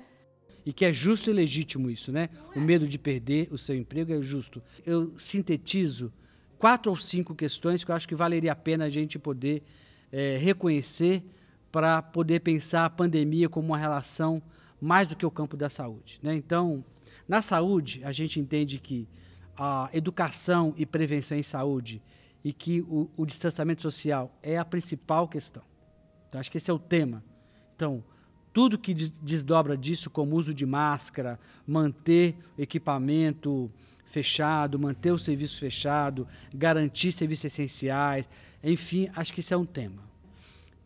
E 0.65 0.71
que 0.71 0.86
é 0.86 0.93
justo 0.93 1.30
e 1.30 1.34
legítimo 1.34 1.89
isso, 1.89 2.12
né? 2.12 2.30
O 2.56 2.62
medo 2.62 2.88
de 2.88 2.97
perder 2.97 3.49
o 3.52 3.58
seu 3.58 3.76
emprego 3.76 4.13
é 4.13 4.21
justo. 4.21 4.62
Eu 4.86 5.12
sintetizo 5.17 6.13
quatro 6.58 6.89
ou 6.89 6.97
cinco 6.97 7.36
questões 7.36 7.84
que 7.84 7.91
eu 7.91 7.95
acho 7.95 8.08
que 8.08 8.15
valeria 8.15 8.54
a 8.54 8.56
pena 8.56 8.86
a 8.86 8.89
gente 8.89 9.19
poder 9.19 9.62
é, 10.12 10.38
reconhecer 10.38 11.21
para 11.69 12.02
poder 12.02 12.39
pensar 12.39 12.86
a 12.86 12.89
pandemia 12.89 13.49
como 13.49 13.67
uma 13.67 13.78
relação 13.78 14.41
mais 14.80 15.08
do 15.08 15.15
que 15.15 15.26
o 15.26 15.32
campo 15.32 15.58
da 15.58 15.69
saúde. 15.69 16.19
Né? 16.21 16.36
Então, 16.36 16.86
na 17.28 17.41
saúde, 17.41 18.02
a 18.04 18.12
gente 18.12 18.39
entende 18.39 18.80
que 18.80 19.08
a 19.57 19.89
educação 19.93 20.73
e 20.77 20.85
prevenção 20.85 21.37
em 21.37 21.43
saúde 21.43 22.01
e 22.43 22.51
que 22.51 22.81
o, 22.81 23.09
o 23.15 23.25
distanciamento 23.25 23.81
social 23.81 24.35
é 24.41 24.57
a 24.57 24.65
principal 24.65 25.27
questão. 25.27 25.63
Então, 26.27 26.41
acho 26.41 26.51
que 26.51 26.57
esse 26.57 26.69
é 26.69 26.73
o 26.73 26.79
tema. 26.79 27.23
Então, 27.75 28.03
tudo 28.51 28.77
que 28.77 28.93
desdobra 28.93 29.77
disso, 29.77 30.09
como 30.09 30.35
uso 30.35 30.53
de 30.53 30.65
máscara, 30.65 31.39
manter 31.65 32.35
equipamento 32.57 33.71
fechado, 34.05 34.77
manter 34.77 35.11
o 35.11 35.17
serviço 35.17 35.59
fechado, 35.59 36.27
garantir 36.53 37.11
serviços 37.11 37.45
essenciais, 37.45 38.29
enfim, 38.63 39.09
acho 39.15 39.33
que 39.33 39.39
isso 39.39 39.53
é 39.53 39.57
um 39.57 39.65
tema. 39.65 40.03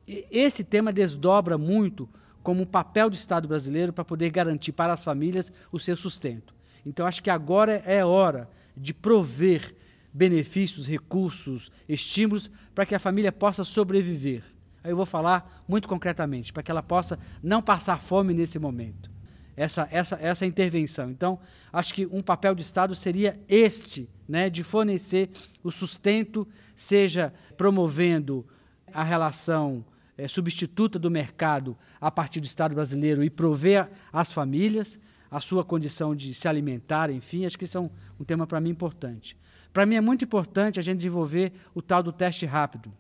E 0.08 0.26
esse 0.32 0.64
tema 0.64 0.94
desdobra 0.94 1.58
muito 1.58 2.08
como 2.42 2.64
o 2.64 2.68
papel 2.68 3.10
do 3.10 3.16
Estado 3.16 3.48
brasileiro 3.48 3.92
para 3.92 4.06
poder 4.06 4.30
garantir 4.30 4.72
para 4.72 4.94
as 4.94 5.04
famílias 5.04 5.52
o 5.72 5.80
seu 5.80 5.98
sustento. 5.98 6.56
Então, 6.86 7.06
acho 7.06 7.22
que 7.22 7.30
agora 7.30 7.84
é 7.86 8.06
hora 8.06 8.50
de 8.78 8.94
prover 8.94 9.76
benefícios, 10.14 10.88
recursos, 10.88 11.72
estímulos 11.88 12.50
para 12.74 12.86
que 12.86 12.96
a 12.96 13.00
família 13.00 13.32
possa 13.32 13.64
sobreviver. 13.64 14.44
Aí 14.84 14.92
eu 14.92 14.96
vou 14.96 15.06
falar 15.06 15.64
muito 15.68 15.88
concretamente, 15.88 16.54
para 16.54 16.64
que 16.64 16.72
ela 16.72 16.84
possa 16.84 17.20
não 17.42 17.62
passar 17.62 18.00
fome 18.02 18.34
nesse 18.34 18.58
momento 18.58 19.18
essa, 19.58 19.88
essa, 19.92 20.18
essa 20.22 20.46
intervenção. 20.46 21.10
Então, 21.10 21.40
acho 21.74 21.94
que 21.94 22.06
um 22.06 22.22
papel 22.22 22.54
do 22.54 22.62
Estado 22.62 22.94
seria 22.94 23.40
este, 23.50 24.08
né, 24.30 24.52
de 24.52 24.64
fornecer 24.64 25.32
o 25.64 25.72
sustento, 25.72 26.48
seja 26.76 27.34
promovendo 27.58 28.46
a 28.94 29.04
relação 29.04 29.84
é, 30.16 30.28
substituta 30.28 31.00
do 31.00 31.10
mercado 31.10 31.76
a 32.00 32.12
partir 32.12 32.40
do 32.40 32.46
Estado 32.46 32.76
brasileiro 32.76 33.24
e 33.24 33.30
prover 33.32 33.90
às 34.14 34.32
famílias 34.32 35.00
a 35.30 35.40
sua 35.40 35.64
condição 35.64 36.16
de 36.16 36.34
se 36.34 36.48
alimentar, 36.48 37.10
enfim, 37.10 37.46
acho 37.46 37.58
que 37.58 37.66
isso 37.66 37.78
é 37.78 37.82
um, 37.82 37.90
um 38.20 38.24
tema 38.24 38.48
para 38.48 38.60
mim 38.60 38.70
importante. 38.70 39.38
Para 39.74 39.86
mim 39.86 39.96
é 39.96 40.02
muito 40.02 40.24
importante 40.24 40.80
a 40.80 40.82
gente 40.82 40.98
desenvolver 40.98 41.52
o 41.76 41.82
tal 41.82 42.02
do 42.02 42.12
teste 42.12 42.46
rápido, 42.46 42.92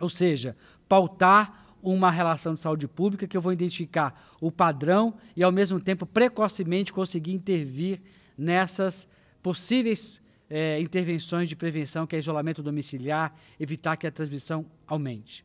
ou 0.00 0.08
seja, 0.08 0.56
pautar 0.88 1.66
uma 1.82 2.10
relação 2.10 2.54
de 2.54 2.60
saúde 2.60 2.88
pública 2.88 3.26
que 3.26 3.36
eu 3.36 3.40
vou 3.40 3.52
identificar 3.52 4.28
o 4.40 4.50
padrão 4.50 5.14
e, 5.36 5.42
ao 5.42 5.52
mesmo 5.52 5.80
tempo, 5.80 6.04
precocemente 6.04 6.92
conseguir 6.92 7.32
intervir 7.32 8.00
nessas 8.36 9.08
possíveis 9.42 10.20
é, 10.48 10.80
intervenções 10.80 11.48
de 11.48 11.56
prevenção, 11.56 12.06
que 12.06 12.16
é 12.16 12.18
isolamento 12.18 12.62
domiciliar, 12.62 13.34
evitar 13.58 13.96
que 13.96 14.06
a 14.06 14.10
transmissão 14.10 14.66
aumente. 14.86 15.44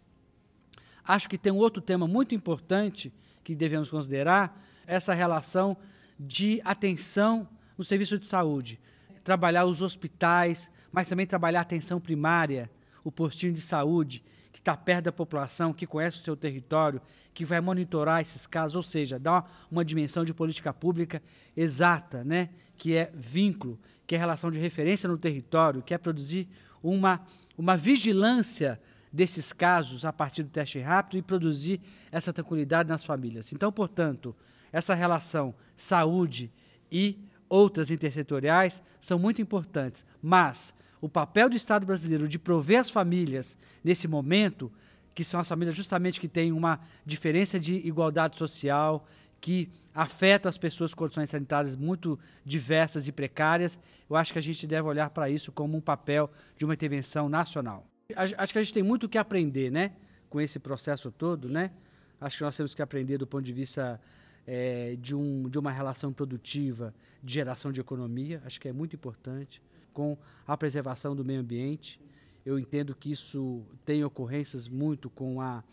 Acho 1.03 1.29
que 1.29 1.37
tem 1.37 1.51
um 1.51 1.57
outro 1.57 1.81
tema 1.81 2.07
muito 2.07 2.35
importante 2.35 3.11
que 3.43 3.55
devemos 3.55 3.89
considerar, 3.89 4.59
essa 4.85 5.13
relação 5.13 5.77
de 6.23 6.61
atenção 6.63 7.47
no 7.75 7.83
serviço 7.83 8.19
de 8.19 8.27
saúde. 8.27 8.79
Trabalhar 9.23 9.65
os 9.65 9.81
hospitais, 9.81 10.69
mas 10.91 11.07
também 11.07 11.25
trabalhar 11.25 11.59
a 11.59 11.63
atenção 11.63 11.99
primária, 11.99 12.69
o 13.03 13.11
postinho 13.11 13.53
de 13.53 13.61
saúde, 13.61 14.23
que 14.51 14.59
está 14.59 14.77
perto 14.77 15.05
da 15.05 15.11
população, 15.11 15.73
que 15.73 15.87
conhece 15.87 16.17
o 16.17 16.21
seu 16.21 16.35
território, 16.35 17.01
que 17.33 17.43
vai 17.43 17.59
monitorar 17.59 18.21
esses 18.21 18.45
casos, 18.45 18.75
ou 18.75 18.83
seja, 18.83 19.17
uma, 19.17 19.45
uma 19.71 19.85
dimensão 19.85 20.23
de 20.23 20.33
política 20.33 20.73
pública 20.73 21.21
exata, 21.55 22.23
né? 22.23 22.49
que 22.77 22.95
é 22.95 23.11
vínculo, 23.15 23.79
que 24.05 24.13
é 24.13 24.17
relação 24.17 24.51
de 24.51 24.59
referência 24.59 25.09
no 25.09 25.17
território, 25.17 25.81
que 25.81 25.93
é 25.93 25.97
produzir 25.97 26.47
uma, 26.83 27.25
uma 27.57 27.77
vigilância 27.77 28.79
desses 29.11 29.51
casos 29.51 30.05
a 30.05 30.13
partir 30.13 30.43
do 30.43 30.49
teste 30.49 30.79
rápido 30.79 31.17
e 31.17 31.21
produzir 31.21 31.81
essa 32.11 32.31
tranquilidade 32.31 32.89
nas 32.89 33.03
famílias. 33.03 33.51
Então, 33.51 33.71
portanto, 33.71 34.35
essa 34.71 34.93
relação 34.93 35.53
saúde 35.75 36.51
e 36.91 37.17
outras 37.49 37.91
intersetoriais 37.91 38.81
são 38.99 39.19
muito 39.19 39.41
importantes, 39.41 40.05
mas 40.21 40.73
o 41.01 41.09
papel 41.09 41.49
do 41.49 41.55
Estado 41.55 41.85
brasileiro 41.85 42.27
de 42.27 42.37
prover 42.37 42.79
as 42.79 42.89
famílias 42.89 43.57
nesse 43.83 44.07
momento, 44.07 44.71
que 45.13 45.23
são 45.23 45.39
as 45.39 45.49
famílias 45.49 45.75
justamente 45.75 46.21
que 46.21 46.27
têm 46.27 46.51
uma 46.51 46.79
diferença 47.05 47.59
de 47.59 47.75
igualdade 47.75 48.37
social, 48.37 49.05
que 49.41 49.69
afeta 49.93 50.47
as 50.47 50.57
pessoas 50.57 50.93
com 50.93 50.99
condições 50.99 51.29
sanitárias 51.29 51.75
muito 51.75 52.17
diversas 52.45 53.07
e 53.07 53.11
precárias, 53.11 53.77
eu 54.09 54.15
acho 54.15 54.31
que 54.31 54.39
a 54.39 54.41
gente 54.41 54.65
deve 54.67 54.87
olhar 54.87 55.09
para 55.09 55.29
isso 55.29 55.51
como 55.51 55.75
um 55.75 55.81
papel 55.81 56.31
de 56.55 56.63
uma 56.63 56.75
intervenção 56.75 57.27
nacional. 57.27 57.85
Acho 58.15 58.53
que 58.53 58.59
a 58.59 58.63
gente 58.63 58.73
tem 58.73 58.83
muito 58.83 59.05
o 59.05 59.09
que 59.09 59.17
aprender, 59.17 59.71
né, 59.71 59.93
com 60.29 60.39
esse 60.39 60.59
processo 60.59 61.11
todo, 61.11 61.49
né? 61.49 61.71
Acho 62.19 62.37
que 62.37 62.43
nós 62.43 62.55
temos 62.55 62.75
que 62.75 62.81
aprender 62.81 63.17
do 63.17 63.25
ponto 63.25 63.43
de 63.43 63.51
vista 63.51 63.99
é, 64.45 64.95
de, 64.95 65.15
um, 65.15 65.49
de 65.49 65.57
uma 65.57 65.71
relação 65.71 66.11
produtiva, 66.11 66.93
de 67.23 67.33
geração 67.33 67.71
de 67.71 67.79
economia, 67.79 68.41
acho 68.45 68.59
que 68.59 68.67
é 68.67 68.73
muito 68.73 68.95
importante, 68.95 69.61
com 69.93 70.17
a 70.47 70.57
preservação 70.57 71.15
do 71.15 71.23
meio 71.23 71.39
ambiente. 71.39 71.99
Eu 72.45 72.57
entendo 72.57 72.95
que 72.95 73.11
isso 73.11 73.63
tem 73.85 74.03
ocorrências 74.03 74.67
muito 74.67 75.09
com 75.09 75.41
a, 75.41 75.63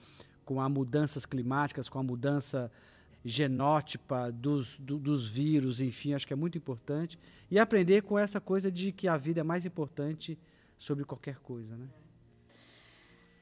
com 0.44 0.60
a 0.60 0.68
mudanças 0.68 1.24
climáticas, 1.24 1.88
com 1.88 1.98
a 1.98 2.02
mudança 2.02 2.70
genótipa 3.24 4.30
dos, 4.30 4.78
do, 4.78 4.98
dos 4.98 5.28
vírus, 5.28 5.80
enfim, 5.80 6.14
acho 6.14 6.26
que 6.26 6.32
é 6.32 6.36
muito 6.36 6.58
importante. 6.58 7.18
E 7.50 7.58
aprender 7.58 8.02
com 8.02 8.18
essa 8.18 8.40
coisa 8.40 8.70
de 8.70 8.92
que 8.92 9.08
a 9.08 9.16
vida 9.16 9.40
é 9.40 9.42
mais 9.42 9.66
importante 9.66 10.38
sobre 10.78 11.04
qualquer 11.04 11.38
coisa, 11.38 11.76
né? 11.76 11.88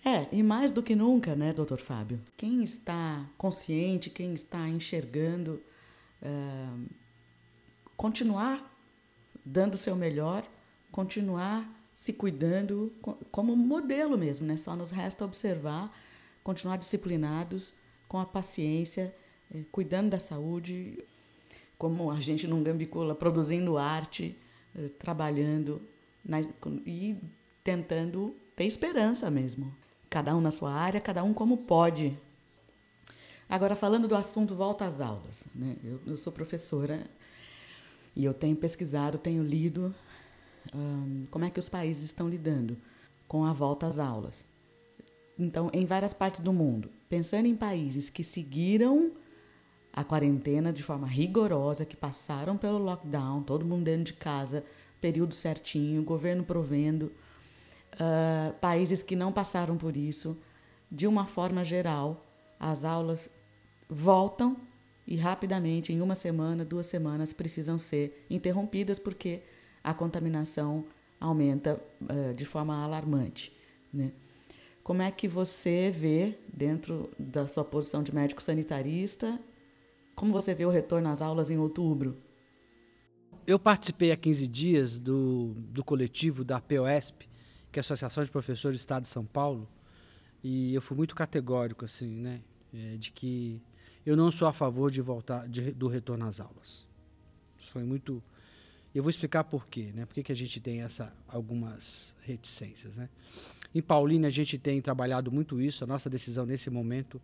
É, 0.07 0.29
e 0.31 0.41
mais 0.41 0.71
do 0.71 0.85
que 0.85 0.95
nunca, 0.95 1.35
né, 1.35 1.53
doutor 1.53 1.81
Fábio? 1.81 2.21
Quem 2.37 2.63
está 2.63 3.27
consciente, 3.37 4.09
quem 4.09 4.35
está 4.35 4.69
enxergando, 4.69 5.61
é, 6.23 6.69
continuar 7.97 8.73
dando 9.45 9.77
seu 9.77 9.97
melhor, 9.97 10.47
continuar 10.93 11.69
se 11.93 12.13
cuidando 12.13 12.93
como 13.33 13.57
modelo 13.57 14.17
mesmo, 14.17 14.47
né? 14.47 14.57
Só 14.57 14.77
nos 14.77 14.93
resta 14.93 15.25
observar, 15.25 15.93
continuar 16.45 16.77
disciplinados, 16.77 17.75
com 18.07 18.21
a 18.21 18.25
paciência, 18.25 19.13
é, 19.53 19.65
cuidando 19.73 20.11
da 20.11 20.21
saúde, 20.21 21.03
como 21.77 22.13
a 22.13 22.21
gente 22.21 22.47
não 22.47 22.63
gambicula, 22.63 23.13
produzindo 23.13 23.77
arte, 23.77 24.37
é, 24.73 24.87
trabalhando 25.01 25.83
na, 26.25 26.43
e 26.87 27.17
tentando 27.65 28.33
ter 28.55 28.67
esperança 28.67 29.29
mesmo. 29.29 29.75
Cada 30.09 30.35
um 30.37 30.41
na 30.41 30.51
sua 30.51 30.73
área, 30.73 31.01
cada 31.01 31.23
um 31.23 31.35
como 31.35 31.59
pode. 31.59 32.17
Agora, 33.49 33.77
falando 33.77 34.09
do 34.09 34.15
assunto 34.15 34.55
volta 34.55 34.85
às 34.85 35.01
aulas. 35.01 35.45
Né? 35.55 35.77
Eu, 35.83 36.01
eu 36.07 36.17
sou 36.17 36.33
professora 36.33 37.07
e 38.15 38.25
eu 38.25 38.35
tenho 38.35 38.57
pesquisado, 38.57 39.19
tenho 39.19 39.43
lido 39.43 39.95
como 41.31 41.45
é 41.45 41.51
que 41.51 41.61
os 41.61 41.69
países 41.69 42.05
estão 42.05 42.29
lidando 42.29 42.77
com 43.29 43.45
a 43.45 43.53
volta 43.53 43.87
às 43.87 43.99
aulas. 43.99 44.45
Então, 45.39 45.71
em 45.73 45.85
várias 45.85 46.13
partes 46.13 46.41
do 46.41 46.53
mundo, 46.53 46.91
pensando 47.09 47.47
em 47.47 47.55
países 47.55 48.09
que 48.09 48.25
seguiram 48.25 49.13
a 49.93 50.03
quarentena 50.03 50.73
de 50.73 50.83
forma 50.83 51.07
rigorosa, 51.07 51.85
que 51.85 51.97
passaram 51.97 52.57
pelo 52.57 52.79
lockdown, 52.79 53.43
todo 53.43 53.65
mundo 53.65 53.85
dentro 53.85 54.05
de 54.05 54.13
casa, 54.15 54.65
período 55.01 55.35
certinho, 55.35 56.03
governo 56.03 56.45
provendo 56.45 57.13
uh, 57.95 58.53
países 58.61 59.03
que 59.03 59.17
não 59.17 59.33
passaram 59.33 59.77
por 59.77 59.97
isso, 59.97 60.37
de 60.91 61.07
uma 61.07 61.27
forma 61.27 61.65
geral, 61.65 62.25
as 62.59 62.85
aulas 62.85 63.31
voltam 63.89 64.57
e 65.07 65.17
rapidamente, 65.17 65.93
em 65.93 66.01
uma 66.01 66.15
semana, 66.15 66.65
duas 66.65 66.87
semanas, 66.87 67.33
precisam 67.33 67.79
ser 67.79 68.27
interrompidas 68.29 68.99
porque 68.99 69.43
a 69.83 69.95
contaminação 69.95 70.85
aumenta 71.21 71.81
uh, 72.03 72.35
de 72.35 72.45
forma 72.45 72.83
alarmante. 72.83 73.53
Né? 73.93 74.13
Como 74.83 75.03
é 75.03 75.11
que 75.11 75.29
você 75.29 75.91
vê, 75.91 76.37
dentro 76.53 77.11
da 77.19 77.47
sua 77.49 77.65
posição 77.65 78.03
de 78.03 78.15
médico 78.15 78.43
sanitarista, 78.43 79.41
como 80.15 80.33
você 80.33 80.55
vê 80.55 80.65
o 80.65 80.71
retorno 80.71 81.09
às 81.09 81.21
aulas 81.21 81.51
em 81.51 81.59
outubro? 81.59 82.17
Eu 83.47 83.59
participei 83.59 84.11
há 84.11 84.17
15 84.17 84.49
dias 84.49 84.99
do, 84.99 85.55
do 85.57 85.85
coletivo 85.85 86.43
da 86.43 86.61
POSP, 86.61 87.29
que 87.77 87.79
é 87.79 87.83
a 87.83 87.85
Associação 87.85 88.25
de 88.25 88.31
Professores 88.31 88.79
do 88.79 88.81
Estado 88.81 89.03
de 89.03 89.09
São 89.11 89.27
Paulo, 89.27 89.69
e 90.43 90.73
eu 90.73 90.81
fui 90.81 90.97
muito 90.97 91.15
categórico 91.15 91.85
assim, 91.85 92.23
né, 92.23 92.41
é, 92.73 92.97
de 92.97 93.13
que 93.13 93.61
eu 94.07 94.17
não 94.17 94.33
sou 94.33 94.49
a 94.49 94.53
favor 94.53 94.91
de 94.91 95.03
voltar 95.03 95.47
de, 95.47 95.73
do 95.73 95.87
retorno 95.87 96.27
às 96.27 96.41
aulas. 96.41 96.87
Isso 97.61 97.71
foi 97.71 97.83
muito 97.83 98.23
eu 98.95 99.03
vou 99.03 99.11
explicar 99.11 99.45
por 99.45 99.67
quê, 99.67 99.93
né? 99.95 100.07
Por 100.07 100.15
que, 100.15 100.23
que 100.23 100.33
a 100.33 100.35
gente 100.35 100.59
tem 100.59 100.81
essa 100.81 101.13
algumas 101.29 102.15
reticências, 102.23 102.97
né? 102.97 103.11
Em 103.75 103.83
Paulínia 103.83 104.29
a 104.29 104.33
gente 104.33 104.57
tem 104.57 104.81
trabalhado 104.81 105.31
muito 105.31 105.61
isso, 105.61 105.85
a 105.85 105.87
nossa 105.87 106.09
decisão 106.09 106.47
nesse 106.47 106.71
momento 106.71 107.21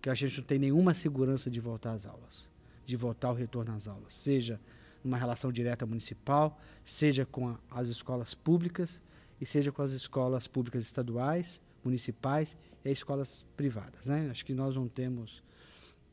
que 0.00 0.08
a 0.08 0.14
gente 0.14 0.38
não 0.38 0.46
tem 0.46 0.56
nenhuma 0.56 0.94
segurança 0.94 1.50
de 1.50 1.58
voltar 1.58 1.94
às 1.94 2.06
aulas, 2.06 2.48
de 2.86 2.96
voltar 2.96 3.26
ao 3.26 3.34
retorno 3.34 3.74
às 3.74 3.88
aulas, 3.88 4.14
seja 4.14 4.60
numa 5.02 5.18
relação 5.18 5.50
direta 5.50 5.84
municipal, 5.84 6.60
seja 6.84 7.26
com 7.26 7.48
a, 7.48 7.58
as 7.72 7.88
escolas 7.88 8.34
públicas, 8.34 9.02
e 9.40 9.46
seja 9.46 9.70
com 9.72 9.82
as 9.82 9.92
escolas 9.92 10.46
públicas 10.46 10.84
estaduais, 10.84 11.62
municipais 11.84 12.56
e 12.84 12.88
as 12.88 12.98
escolas 12.98 13.44
privadas. 13.56 14.06
Né? 14.06 14.28
Acho 14.30 14.44
que 14.44 14.54
nós 14.54 14.76
não 14.76 14.88
temos. 14.88 15.42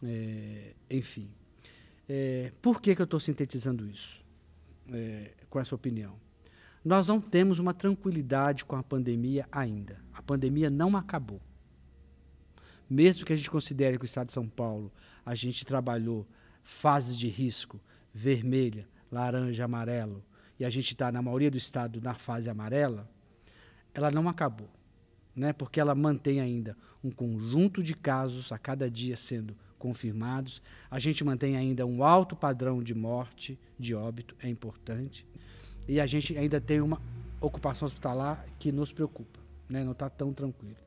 É, 0.04 0.74
enfim. 0.90 1.30
É, 2.08 2.52
por 2.62 2.82
que, 2.82 2.96
que 2.96 3.02
eu 3.02 3.06
estou 3.06 3.20
sintetizando 3.20 3.88
isso 3.88 4.22
é, 4.92 5.32
com 5.50 5.60
essa 5.60 5.74
opinião? 5.74 6.16
Nós 6.84 7.08
não 7.08 7.22
temos 7.22 7.60
uma 7.60 7.74
tranquilidade 7.74 8.66
com 8.66 8.76
a 8.76 8.84
pandemia 8.84 9.48
ainda. 9.52 10.02
A 10.14 10.22
pandemia 10.22 10.70
não 10.70 10.98
acabou. 10.98 11.42
Mesmo 12.90 13.26
que 13.26 13.32
a 13.32 13.36
gente 13.36 13.50
considere 13.50 13.98
que 13.98 14.04
o 14.04 14.06
Estado 14.06 14.28
de 14.28 14.34
São 14.34 14.48
Paulo 14.48 14.92
a 15.26 15.34
gente 15.34 15.66
trabalhou 15.66 16.28
fases 16.62 17.18
de 17.18 17.30
risco 17.30 17.80
vermelha, 18.14 18.88
laranja, 19.12 19.66
amarelo, 19.66 20.24
e 20.60 20.66
a 20.66 20.70
gente 20.70 20.94
está, 20.94 21.12
na 21.12 21.22
maioria 21.22 21.50
do 21.50 21.58
estado, 21.58 22.02
na 22.02 22.14
fase 22.14 22.50
amarela, 22.50 23.10
ela 23.94 24.12
não 24.12 24.30
acabou. 24.30 24.70
Né? 25.36 25.52
Porque 25.52 25.80
ela 25.80 25.96
mantém 25.96 26.40
ainda 26.40 26.78
um 27.04 27.10
conjunto 27.10 27.82
de 27.82 27.96
casos 27.96 28.52
a 28.52 28.58
cada 28.58 28.90
dia 28.90 29.18
sendo 29.18 29.56
confirmados. 29.80 30.62
A 30.90 31.00
gente 31.00 31.24
mantém 31.24 31.58
ainda 31.58 31.86
um 31.86 32.04
alto 32.04 32.36
padrão 32.36 32.84
de 32.84 32.94
morte, 32.94 33.60
de 33.80 33.96
óbito, 33.96 34.36
é 34.42 34.48
importante. 34.48 35.26
E 35.88 36.00
a 36.00 36.06
gente 36.06 36.38
ainda 36.38 36.62
tem 36.62 36.80
uma 36.82 37.02
ocupação 37.42 37.86
hospitalar 37.88 38.46
que 38.58 38.72
nos 38.72 38.94
preocupa, 38.94 39.40
né? 39.68 39.84
não 39.84 39.92
está 39.92 40.10
tão 40.10 40.32
tranquilo. 40.32 40.78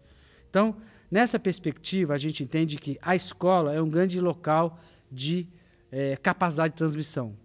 Então, 0.48 0.76
nessa 1.10 1.38
perspectiva, 1.38 2.14
a 2.14 2.18
gente 2.18 2.42
entende 2.42 2.76
que 2.76 2.98
a 3.02 3.14
escola 3.14 3.74
é 3.74 3.82
um 3.82 3.88
grande 3.90 4.20
local 4.20 4.78
de 5.10 5.46
é, 5.90 6.16
capacidade 6.16 6.72
de 6.72 6.78
transmissão 6.78 7.36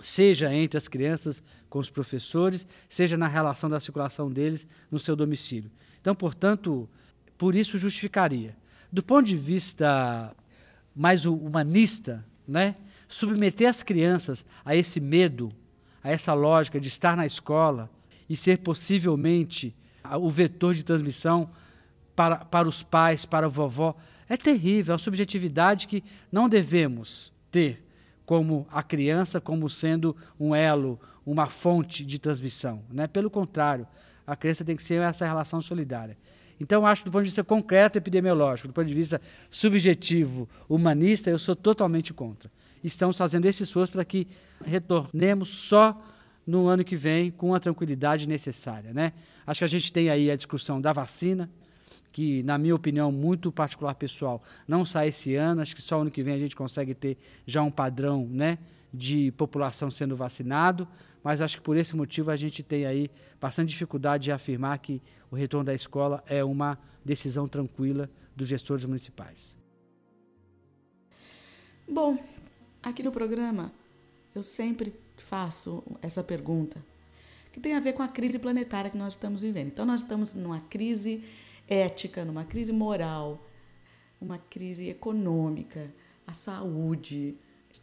seja 0.00 0.52
entre 0.52 0.78
as 0.78 0.88
crianças 0.88 1.42
com 1.68 1.78
os 1.78 1.90
professores, 1.90 2.66
seja 2.88 3.16
na 3.16 3.28
relação 3.28 3.68
da 3.68 3.80
circulação 3.80 4.30
deles 4.30 4.66
no 4.90 4.98
seu 4.98 5.14
domicílio. 5.14 5.70
Então, 6.00 6.14
portanto, 6.14 6.88
por 7.36 7.54
isso 7.54 7.78
justificaria. 7.78 8.56
Do 8.92 9.02
ponto 9.02 9.26
de 9.26 9.36
vista 9.36 10.34
mais 10.94 11.26
humanista, 11.26 12.24
né, 12.46 12.74
submeter 13.08 13.68
as 13.68 13.82
crianças 13.82 14.44
a 14.64 14.74
esse 14.74 15.00
medo, 15.00 15.52
a 16.02 16.10
essa 16.10 16.34
lógica 16.34 16.80
de 16.80 16.88
estar 16.88 17.16
na 17.16 17.26
escola 17.26 17.90
e 18.28 18.36
ser 18.36 18.58
possivelmente 18.58 19.74
o 20.18 20.30
vetor 20.30 20.74
de 20.74 20.84
transmissão 20.84 21.50
para, 22.16 22.36
para 22.36 22.68
os 22.68 22.82
pais, 22.82 23.24
para 23.24 23.46
a 23.46 23.48
vovó, 23.48 23.96
é 24.28 24.36
terrível, 24.36 24.92
é 24.92 24.94
uma 24.94 24.98
subjetividade 24.98 25.86
que 25.86 26.02
não 26.30 26.48
devemos 26.48 27.32
ter 27.50 27.82
como 28.30 28.64
a 28.70 28.80
criança 28.80 29.40
como 29.40 29.68
sendo 29.68 30.16
um 30.38 30.54
elo, 30.54 31.00
uma 31.26 31.46
fonte 31.46 32.04
de 32.04 32.16
transmissão. 32.16 32.80
Né? 32.88 33.08
Pelo 33.08 33.28
contrário, 33.28 33.88
a 34.24 34.36
criança 34.36 34.64
tem 34.64 34.76
que 34.76 34.84
ser 34.84 35.00
essa 35.02 35.26
relação 35.26 35.60
solidária. 35.60 36.16
Então, 36.60 36.86
acho 36.86 37.02
que 37.02 37.08
do 37.08 37.12
ponto 37.12 37.22
de 37.22 37.30
vista 37.30 37.42
concreto 37.42 37.98
epidemiológico, 37.98 38.68
do 38.68 38.72
ponto 38.72 38.86
de 38.86 38.94
vista 38.94 39.20
subjetivo, 39.50 40.48
humanista, 40.68 41.28
eu 41.28 41.40
sou 41.40 41.56
totalmente 41.56 42.14
contra. 42.14 42.48
Estamos 42.84 43.18
fazendo 43.18 43.46
esse 43.46 43.64
esforço 43.64 43.90
para 43.94 44.04
que 44.04 44.28
retornemos 44.64 45.48
só 45.48 46.00
no 46.46 46.68
ano 46.68 46.84
que 46.84 46.94
vem 46.94 47.32
com 47.32 47.52
a 47.52 47.58
tranquilidade 47.58 48.28
necessária. 48.28 48.94
Né? 48.94 49.12
Acho 49.44 49.58
que 49.58 49.64
a 49.64 49.66
gente 49.68 49.92
tem 49.92 50.08
aí 50.08 50.30
a 50.30 50.36
discussão 50.36 50.80
da 50.80 50.92
vacina, 50.92 51.50
que, 52.12 52.42
na 52.42 52.58
minha 52.58 52.74
opinião, 52.74 53.12
muito 53.12 53.52
particular 53.52 53.94
pessoal, 53.94 54.42
não 54.66 54.84
sai 54.84 55.08
esse 55.08 55.34
ano. 55.34 55.60
Acho 55.60 55.74
que 55.74 55.82
só 55.82 56.00
ano 56.00 56.10
que 56.10 56.22
vem 56.22 56.34
a 56.34 56.38
gente 56.38 56.56
consegue 56.56 56.94
ter 56.94 57.16
já 57.46 57.62
um 57.62 57.70
padrão 57.70 58.26
né, 58.30 58.58
de 58.92 59.30
população 59.32 59.90
sendo 59.90 60.16
vacinado. 60.16 60.86
Mas 61.22 61.40
acho 61.40 61.58
que 61.58 61.62
por 61.62 61.76
esse 61.76 61.94
motivo 61.96 62.30
a 62.30 62.36
gente 62.36 62.62
tem 62.62 62.86
aí 62.86 63.10
bastante 63.40 63.68
dificuldade 63.68 64.24
de 64.24 64.32
afirmar 64.32 64.78
que 64.78 65.02
o 65.30 65.36
retorno 65.36 65.66
da 65.66 65.74
escola 65.74 66.24
é 66.26 66.42
uma 66.42 66.78
decisão 67.04 67.46
tranquila 67.46 68.10
dos 68.34 68.48
gestores 68.48 68.84
municipais. 68.84 69.56
Bom, 71.86 72.18
aqui 72.82 73.02
no 73.02 73.12
programa 73.12 73.70
eu 74.34 74.42
sempre 74.42 74.94
faço 75.16 75.82
essa 76.00 76.22
pergunta 76.22 76.82
que 77.52 77.60
tem 77.60 77.74
a 77.74 77.80
ver 77.80 77.92
com 77.94 78.02
a 78.02 78.08
crise 78.08 78.38
planetária 78.38 78.90
que 78.90 78.96
nós 78.96 79.14
estamos 79.14 79.42
vivendo. 79.42 79.68
Então, 79.68 79.84
nós 79.84 80.02
estamos 80.02 80.34
numa 80.34 80.60
crise 80.60 81.24
ética, 81.70 82.24
numa 82.24 82.44
crise 82.44 82.72
moral, 82.72 83.46
uma 84.20 84.36
crise 84.36 84.88
econômica, 84.88 85.94
a 86.26 86.34
saúde. 86.34 87.36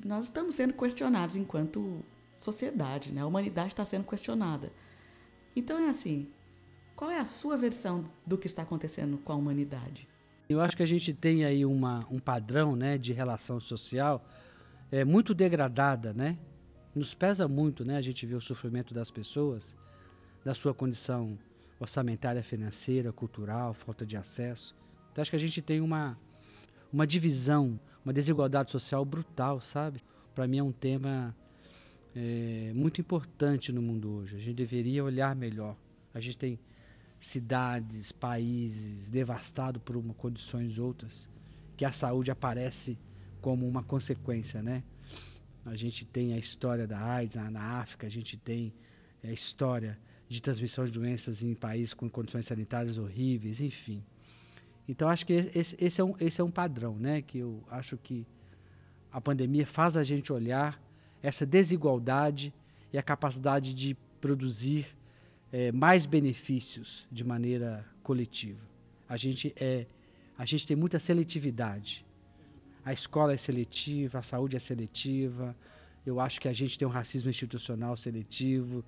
Nós 0.05 0.25
estamos 0.25 0.53
sendo 0.55 0.73
questionados 0.73 1.37
enquanto 1.37 2.03
sociedade, 2.35 3.11
né? 3.11 3.21
A 3.21 3.25
humanidade 3.25 3.69
está 3.69 3.85
sendo 3.85 4.05
questionada. 4.05 4.71
Então 5.55 5.79
é 5.79 5.89
assim, 5.89 6.27
qual 6.95 7.09
é 7.09 7.17
a 7.17 7.25
sua 7.25 7.57
versão 7.57 8.05
do 8.25 8.37
que 8.37 8.45
está 8.45 8.61
acontecendo 8.61 9.17
com 9.17 9.31
a 9.31 9.35
humanidade? 9.35 10.07
Eu 10.49 10.61
acho 10.61 10.77
que 10.77 10.83
a 10.83 10.87
gente 10.87 11.13
tem 11.13 11.45
aí 11.45 11.65
uma, 11.65 12.05
um 12.11 12.19
padrão 12.19 12.75
né, 12.75 12.97
de 12.97 13.11
relação 13.11 13.59
social 13.59 14.25
é, 14.91 15.03
muito 15.03 15.33
degradada, 15.33 16.13
né? 16.13 16.37
Nos 16.95 17.13
pesa 17.13 17.47
muito, 17.47 17.83
né? 17.83 17.97
A 17.97 18.01
gente 18.01 18.25
vê 18.25 18.35
o 18.35 18.41
sofrimento 18.41 18.93
das 18.93 19.11
pessoas, 19.11 19.75
da 20.45 20.53
sua 20.53 20.73
condição 20.73 21.37
orçamentária, 21.79 22.43
financeira, 22.43 23.11
cultural, 23.11 23.73
falta 23.73 24.05
de 24.05 24.17
acesso. 24.17 24.75
Então 25.11 25.21
acho 25.21 25.31
que 25.31 25.37
a 25.37 25.39
gente 25.39 25.61
tem 25.61 25.81
uma, 25.81 26.17
uma 26.91 27.05
divisão, 27.05 27.79
uma 28.03 28.13
desigualdade 28.13 28.71
social 28.71 29.03
brutal, 29.05 29.61
sabe? 29.61 29.99
Para 30.33 30.47
mim 30.47 30.57
é 30.57 30.63
um 30.63 30.71
tema 30.71 31.35
é, 32.15 32.71
muito 32.73 33.01
importante 33.01 33.71
no 33.71 33.81
mundo 33.81 34.09
hoje. 34.09 34.35
A 34.35 34.39
gente 34.39 34.55
deveria 34.55 35.03
olhar 35.03 35.35
melhor. 35.35 35.75
A 36.13 36.19
gente 36.19 36.37
tem 36.37 36.59
cidades, 37.19 38.11
países 38.11 39.09
devastados 39.09 39.81
por 39.83 39.95
uma, 39.95 40.13
condições 40.13 40.77
outras, 40.79 41.29
que 41.75 41.83
a 41.83 41.91
saúde 41.91 42.31
aparece 42.31 42.97
como 43.41 43.67
uma 43.67 43.83
consequência, 43.83 44.61
né? 44.61 44.83
A 45.65 45.75
gente 45.75 46.05
tem 46.05 46.33
a 46.33 46.37
história 46.37 46.87
da 46.87 46.99
AIDS 46.99 47.35
na, 47.35 47.51
na 47.51 47.61
África, 47.79 48.07
a 48.07 48.09
gente 48.09 48.37
tem 48.37 48.73
a 49.23 49.31
história 49.31 49.99
de 50.27 50.41
transmissão 50.41 50.85
de 50.85 50.91
doenças 50.91 51.41
em 51.41 51.53
países 51.53 51.93
com 51.93 52.09
condições 52.09 52.45
sanitárias 52.45 52.97
horríveis, 52.97 53.61
enfim. 53.61 54.03
Então 54.87 55.09
acho 55.09 55.25
que 55.25 55.33
esse, 55.33 55.75
esse, 55.79 56.01
é 56.01 56.03
um, 56.03 56.15
esse 56.19 56.41
é 56.41 56.43
um 56.43 56.51
padrão, 56.51 56.95
né? 56.95 57.21
Que 57.21 57.39
eu 57.39 57.63
acho 57.69 57.97
que 57.97 58.25
a 59.11 59.19
pandemia 59.19 59.65
faz 59.65 59.97
a 59.97 60.03
gente 60.03 60.31
olhar 60.31 60.81
essa 61.21 61.45
desigualdade 61.45 62.53
e 62.91 62.97
a 62.97 63.03
capacidade 63.03 63.73
de 63.73 63.95
produzir 64.21 64.87
é, 65.51 65.71
mais 65.71 66.05
benefícios 66.05 67.07
de 67.11 67.23
maneira 67.23 67.85
coletiva. 68.03 68.61
A 69.07 69.17
gente 69.17 69.53
é, 69.57 69.85
a 70.37 70.45
gente 70.45 70.67
tem 70.67 70.77
muita 70.77 70.99
seletividade. 70.99 72.05
A 72.85 72.93
escola 72.93 73.33
é 73.33 73.37
seletiva, 73.37 74.19
a 74.19 74.23
saúde 74.23 74.55
é 74.55 74.59
seletiva. 74.59 75.55
Eu 76.05 76.19
acho 76.19 76.39
que 76.39 76.47
a 76.47 76.53
gente 76.53 76.77
tem 76.77 76.87
um 76.87 76.91
racismo 76.91 77.29
institucional 77.29 77.97
seletivo. 77.97 78.85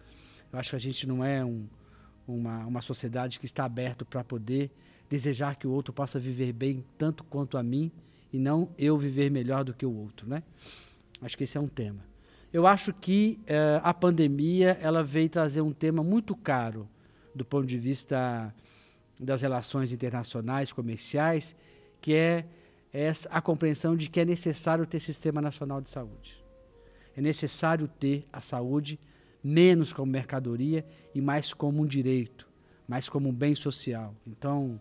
Eu 0.51 0.59
acho 0.59 0.71
que 0.71 0.75
a 0.75 0.79
gente 0.79 1.07
não 1.07 1.23
é 1.23 1.43
um, 1.43 1.67
uma, 2.27 2.65
uma 2.65 2.81
sociedade 2.81 3.39
que 3.39 3.45
está 3.45 3.65
aberto 3.65 4.05
para 4.05 4.23
poder 4.23 4.71
desejar 5.09 5.55
que 5.55 5.67
o 5.67 5.71
outro 5.71 5.93
possa 5.93 6.19
viver 6.19 6.53
bem 6.53 6.83
tanto 6.97 7.23
quanto 7.23 7.57
a 7.57 7.63
mim 7.63 7.91
e 8.31 8.37
não 8.37 8.69
eu 8.77 8.97
viver 8.97 9.31
melhor 9.31 9.63
do 9.63 9.73
que 9.73 9.85
o 9.85 9.91
outro, 9.91 10.27
né? 10.27 10.43
Acho 11.21 11.37
que 11.37 11.43
esse 11.43 11.57
é 11.57 11.61
um 11.61 11.67
tema. 11.67 11.99
Eu 12.53 12.65
acho 12.65 12.93
que 12.93 13.39
uh, 13.41 13.81
a 13.83 13.93
pandemia 13.93 14.77
ela 14.81 15.03
veio 15.03 15.29
trazer 15.29 15.61
um 15.61 15.71
tema 15.71 16.03
muito 16.03 16.35
caro 16.35 16.87
do 17.33 17.45
ponto 17.45 17.65
de 17.65 17.77
vista 17.77 18.53
das 19.19 19.41
relações 19.41 19.91
internacionais, 19.91 20.71
comerciais, 20.71 21.55
que 22.01 22.13
é 22.13 22.45
essa, 22.91 23.29
a 23.29 23.41
compreensão 23.41 23.95
de 23.95 24.09
que 24.09 24.19
é 24.19 24.25
necessário 24.25 24.85
ter 24.85 24.99
sistema 24.99 25.41
nacional 25.41 25.81
de 25.81 25.89
saúde. 25.89 26.43
É 27.15 27.21
necessário 27.21 27.87
ter 27.87 28.25
a 28.31 28.41
saúde 28.41 28.99
menos 29.43 29.93
como 29.93 30.11
mercadoria 30.11 30.85
e 31.13 31.21
mais 31.21 31.53
como 31.53 31.81
um 31.81 31.85
direito, 31.85 32.47
mais 32.87 33.07
como 33.09 33.29
um 33.29 33.33
bem 33.33 33.55
social. 33.55 34.15
Então, 34.27 34.79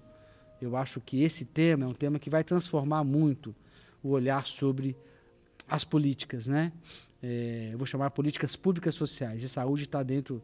eu 0.60 0.76
acho 0.76 1.00
que 1.00 1.22
esse 1.22 1.44
tema 1.44 1.84
é 1.84 1.88
um 1.88 1.94
tema 1.94 2.18
que 2.18 2.28
vai 2.28 2.42
transformar 2.42 3.04
muito 3.04 3.54
o 4.02 4.10
olhar 4.10 4.46
sobre 4.46 4.96
as 5.68 5.84
políticas, 5.84 6.48
né? 6.48 6.72
É, 7.22 7.70
eu 7.72 7.78
vou 7.78 7.86
chamar 7.86 8.10
políticas 8.10 8.56
públicas 8.56 8.94
sociais. 8.94 9.42
E 9.42 9.48
saúde 9.48 9.84
está 9.84 10.02
dentro 10.02 10.42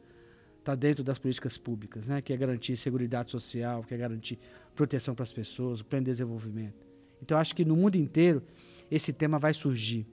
está 0.58 0.74
dentro 0.74 1.04
das 1.04 1.18
políticas 1.18 1.58
públicas, 1.58 2.08
né? 2.08 2.22
Que 2.22 2.32
é 2.32 2.36
garantir 2.36 2.76
segurança 2.76 3.28
social, 3.28 3.84
que 3.84 3.92
é 3.92 3.96
garantir 3.98 4.38
proteção 4.74 5.14
para 5.14 5.22
as 5.22 5.32
pessoas, 5.32 5.80
o 5.80 5.84
pleno 5.84 6.06
desenvolvimento. 6.06 6.86
Então, 7.22 7.38
acho 7.38 7.54
que 7.54 7.64
no 7.64 7.76
mundo 7.76 7.96
inteiro 7.96 8.42
esse 8.90 9.12
tema 9.12 9.38
vai 9.38 9.52
surgir, 9.52 10.06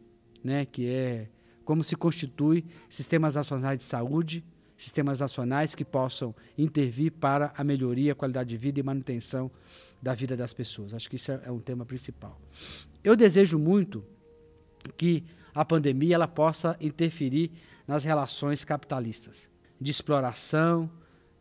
né? 0.43 0.65
Que 0.65 0.87
é 0.87 1.29
como 1.71 1.85
se 1.85 1.95
constitui 1.95 2.65
sistemas 2.89 3.35
nacionais 3.35 3.77
de 3.77 3.85
saúde, 3.85 4.43
sistemas 4.77 5.21
nacionais 5.21 5.73
que 5.73 5.85
possam 5.85 6.35
intervir 6.57 7.13
para 7.13 7.53
a 7.55 7.63
melhoria, 7.63 8.11
a 8.11 8.15
qualidade 8.15 8.49
de 8.49 8.57
vida 8.57 8.81
e 8.81 8.83
manutenção 8.83 9.49
da 10.01 10.13
vida 10.13 10.35
das 10.35 10.51
pessoas. 10.51 10.93
Acho 10.93 11.09
que 11.09 11.15
isso 11.15 11.31
é, 11.31 11.43
é 11.45 11.49
um 11.49 11.59
tema 11.59 11.85
principal. 11.85 12.37
Eu 13.01 13.15
desejo 13.15 13.57
muito 13.57 14.03
que 14.97 15.23
a 15.55 15.63
pandemia 15.63 16.15
ela 16.15 16.27
possa 16.27 16.75
interferir 16.81 17.51
nas 17.87 18.03
relações 18.03 18.65
capitalistas, 18.65 19.49
de 19.79 19.91
exploração, 19.91 20.91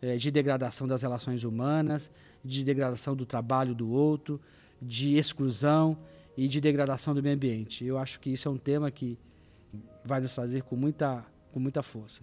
eh, 0.00 0.16
de 0.16 0.30
degradação 0.30 0.86
das 0.86 1.02
relações 1.02 1.42
humanas, 1.42 2.08
de 2.44 2.62
degradação 2.62 3.16
do 3.16 3.26
trabalho 3.26 3.74
do 3.74 3.90
outro, 3.90 4.40
de 4.80 5.16
exclusão 5.16 5.98
e 6.36 6.46
de 6.46 6.60
degradação 6.60 7.16
do 7.16 7.20
meio 7.20 7.34
ambiente. 7.34 7.84
Eu 7.84 7.98
acho 7.98 8.20
que 8.20 8.30
isso 8.30 8.46
é 8.46 8.50
um 8.52 8.56
tema 8.56 8.92
que 8.92 9.18
vai 10.04 10.20
nos 10.20 10.34
trazer 10.34 10.62
com 10.62 10.76
muita, 10.76 11.24
com 11.52 11.60
muita 11.60 11.82
força. 11.82 12.22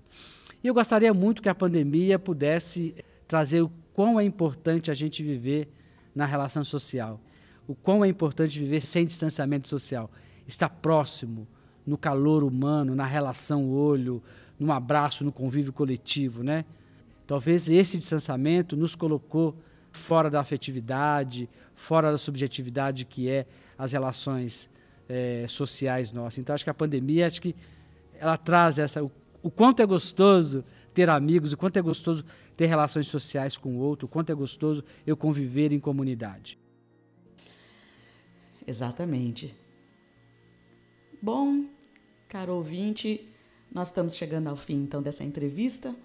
E 0.63 0.67
eu 0.67 0.73
gostaria 0.73 1.13
muito 1.13 1.41
que 1.41 1.49
a 1.49 1.55
pandemia 1.55 2.17
pudesse 2.17 2.95
trazer 3.28 3.61
o 3.61 3.71
quão 3.93 4.19
é 4.19 4.23
importante 4.23 4.89
a 4.89 4.93
gente 4.93 5.23
viver 5.23 5.69
na 6.15 6.25
relação 6.25 6.63
social, 6.63 7.19
o 7.67 7.75
quão 7.75 8.03
é 8.03 8.07
importante 8.07 8.59
viver 8.59 8.86
sem 8.86 9.05
distanciamento 9.05 9.67
social, 9.67 10.09
estar 10.47 10.69
próximo, 10.69 11.47
no 11.86 11.97
calor 11.97 12.43
humano, 12.43 12.93
na 12.93 13.05
relação 13.05 13.69
olho, 13.69 14.21
no 14.59 14.71
abraço, 14.73 15.23
no 15.23 15.32
convívio 15.32 15.71
coletivo, 15.71 16.43
né? 16.43 16.65
Talvez 17.25 17.69
esse 17.69 17.97
distanciamento 17.97 18.75
nos 18.75 18.93
colocou 18.93 19.55
fora 19.91 20.30
da 20.30 20.41
afetividade, 20.41 21.49
fora 21.75 22.11
da 22.11 22.17
subjetividade 22.17 23.05
que 23.05 23.30
é 23.30 23.45
as 23.78 23.93
relações 23.93 24.69
é, 25.07 25.45
sociais 25.47 26.11
nossas. 26.11 26.39
Então 26.39 26.53
acho 26.53 26.63
que 26.63 26.69
a 26.69 26.73
pandemia, 26.73 27.27
acho 27.27 27.41
que 27.41 27.55
ela 28.19 28.37
traz 28.37 28.79
essa 28.79 29.03
o, 29.03 29.11
o 29.41 29.49
quanto 29.49 29.81
é 29.81 29.85
gostoso 29.85 30.63
ter 30.93 31.09
amigos, 31.09 31.53
o 31.53 31.57
quanto 31.57 31.77
é 31.77 31.81
gostoso 31.81 32.25
ter 32.55 32.65
relações 32.65 33.07
sociais 33.07 33.55
com 33.55 33.75
o 33.75 33.79
outro, 33.79 34.07
o 34.07 34.09
quanto 34.09 34.31
é 34.31 34.35
gostoso 34.35 34.83
eu 35.05 35.15
conviver 35.15 35.71
em 35.71 35.79
comunidade. 35.79 36.57
Exatamente. 38.65 39.55
Bom, 41.21 41.65
caro 42.27 42.53
ouvinte, 42.53 43.27
nós 43.71 43.89
estamos 43.89 44.15
chegando 44.15 44.47
ao 44.47 44.55
fim 44.55 44.75
então 44.75 45.01
dessa 45.01 45.23
entrevista. 45.23 45.95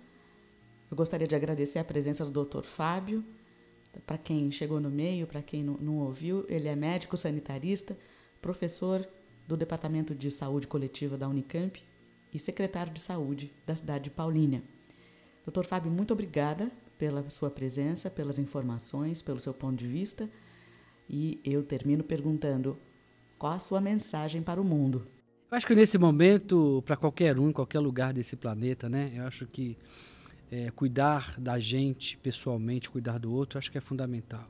Eu 0.91 0.97
gostaria 0.97 1.27
de 1.27 1.35
agradecer 1.35 1.79
a 1.79 1.85
presença 1.85 2.25
do 2.25 2.45
Dr. 2.45 2.63
Fábio. 2.63 3.25
Para 4.07 4.19
quem 4.19 4.51
chegou 4.51 4.79
no 4.79 4.91
meio, 4.91 5.27
para 5.27 5.43
quem 5.43 5.65
não, 5.65 5.75
não 5.79 5.99
ouviu, 5.99 6.45
ele 6.49 6.69
é 6.69 6.77
médico 6.77 7.17
sanitarista, 7.17 7.97
professor 8.43 9.09
do 9.47 9.57
Departamento 9.57 10.15
de 10.15 10.31
Saúde 10.31 10.67
Coletiva 10.67 11.17
da 11.17 11.29
Unicamp 11.29 11.81
e 12.35 12.39
secretário 12.39 12.93
de 12.93 13.01
Saúde 13.01 13.53
da 13.65 13.77
cidade 13.77 14.05
de 14.05 14.11
Paulínia. 14.11 14.63
Doutor 15.45 15.65
Fábio, 15.65 15.91
muito 15.91 16.13
obrigada 16.13 16.71
pela 16.99 17.29
sua 17.31 17.51
presença, 17.51 18.11
pelas 18.11 18.39
informações, 18.39 19.23
pelo 19.23 19.41
seu 19.41 19.55
ponto 19.55 19.77
de 19.77 19.87
vista. 19.87 20.29
E 21.09 21.41
eu 21.45 21.63
termino 21.63 22.03
perguntando: 22.03 22.77
qual 23.39 23.53
a 23.53 23.59
sua 23.59 23.81
mensagem 23.81 24.43
para 24.43 24.61
o 24.61 24.65
mundo? 24.65 25.07
Eu 25.51 25.57
acho 25.57 25.67
que 25.67 25.75
nesse 25.75 25.99
momento, 25.99 26.83
para 26.85 26.97
qualquer 26.97 27.39
um, 27.39 27.51
em 27.51 27.53
qualquer 27.53 27.81
lugar 27.81 28.13
desse 28.13 28.37
planeta, 28.37 28.89
né? 28.89 29.13
Eu 29.15 29.25
acho 29.25 29.47
que 29.47 29.77
é, 30.51 30.71
cuidar 30.71 31.39
da 31.39 31.59
gente 31.59 32.17
pessoalmente, 32.19 32.91
cuidar 32.91 33.19
do 33.19 33.33
outro, 33.33 33.59
acho 33.59 33.71
que 33.71 33.79
é 33.79 33.81
fundamental. 33.81 34.49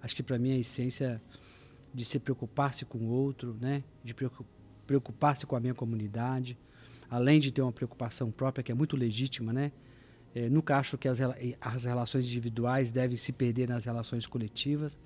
Acho 0.00 0.16
que 0.16 0.22
para 0.22 0.38
mim 0.38 0.52
a 0.52 0.56
essência 0.56 1.20
de 1.92 2.04
se 2.04 2.18
preocupar-se 2.18 2.84
com 2.84 2.98
o 2.98 3.08
outro, 3.08 3.56
né? 3.60 3.82
De 4.04 4.14
preocupar-se 4.86 5.46
com 5.46 5.56
a 5.56 5.60
minha 5.60 5.74
comunidade, 5.74 6.58
além 7.10 7.40
de 7.40 7.50
ter 7.50 7.62
uma 7.62 7.72
preocupação 7.72 8.30
própria 8.30 8.62
que 8.62 8.72
é 8.72 8.74
muito 8.74 8.96
legítima, 8.96 9.52
né? 9.52 9.72
É, 10.34 10.48
nunca 10.48 10.76
acho 10.76 10.98
que 10.98 11.08
as, 11.08 11.18
as 11.60 11.84
relações 11.84 12.26
individuais 12.26 12.92
devem 12.92 13.16
se 13.16 13.32
perder 13.32 13.68
nas 13.68 13.84
relações 13.86 14.26
coletivas. 14.26 14.98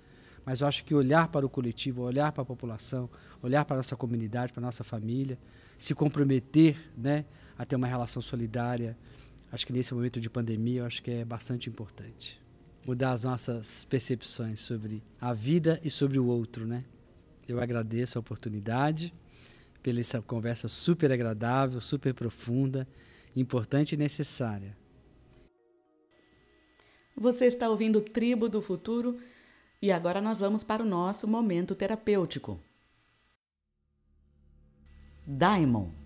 mas 0.45 0.61
eu 0.61 0.67
acho 0.67 0.85
que 0.85 0.93
olhar 0.95 1.29
para 1.29 1.47
o 1.47 1.49
coletivo, 1.49 2.03
olhar 2.03 2.33
para 2.33 2.43
a 2.43 2.45
população, 2.45 3.09
olhar 3.41 3.65
para 3.65 3.77
a 3.77 3.79
nossa 3.79 3.97
comunidade, 3.97 4.53
para 4.53 4.61
a 4.61 4.67
nossa 4.67 4.83
família, 4.83 5.39
se 5.79 5.95
comprometer 5.95 6.77
né, 6.97 7.25
a 7.57 7.65
ter 7.65 7.77
uma 7.77 7.87
relação 7.87 8.21
solidária, 8.21 8.99
acho 9.53 9.65
que 9.65 9.73
nesse 9.73 9.95
momento 9.95 10.21
de 10.21 10.29
pandemia, 10.29 10.81
eu 10.81 10.87
acho 10.87 11.01
que 11.01 11.13
é 11.13 11.25
bastante 11.25 11.71
importante. 11.71 12.42
Mudar 12.87 13.13
as 13.13 13.25
nossas 13.25 13.85
percepções 13.85 14.61
sobre 14.61 15.03
a 15.21 15.33
vida 15.33 15.81
e 15.85 15.91
sobre 15.91 16.19
o 16.19 16.27
outro, 16.27 16.67
né? 16.67 16.85
Eu 17.49 17.61
agradeço 17.61 18.19
a 18.19 18.21
oportunidade 18.21 19.15
pela 19.83 20.01
essa 20.01 20.21
conversa 20.21 20.69
super 20.69 21.13
agradável, 21.13 21.81
super 21.81 22.15
profunda, 22.15 22.87
importante 23.35 23.93
e 23.93 23.97
necessária. 23.99 24.77
Você 27.17 27.47
está 27.47 27.69
ouvindo 27.69 28.01
Tribo 28.01 28.49
do 28.49 28.63
Futuro 28.63 29.19
e 29.81 29.93
agora 29.93 30.21
nós 30.21 30.39
vamos 30.41 30.63
para 30.63 30.83
o 30.83 30.87
nosso 30.87 31.29
momento 31.29 31.75
terapêutico. 31.75 32.59
Diamond. 35.27 36.02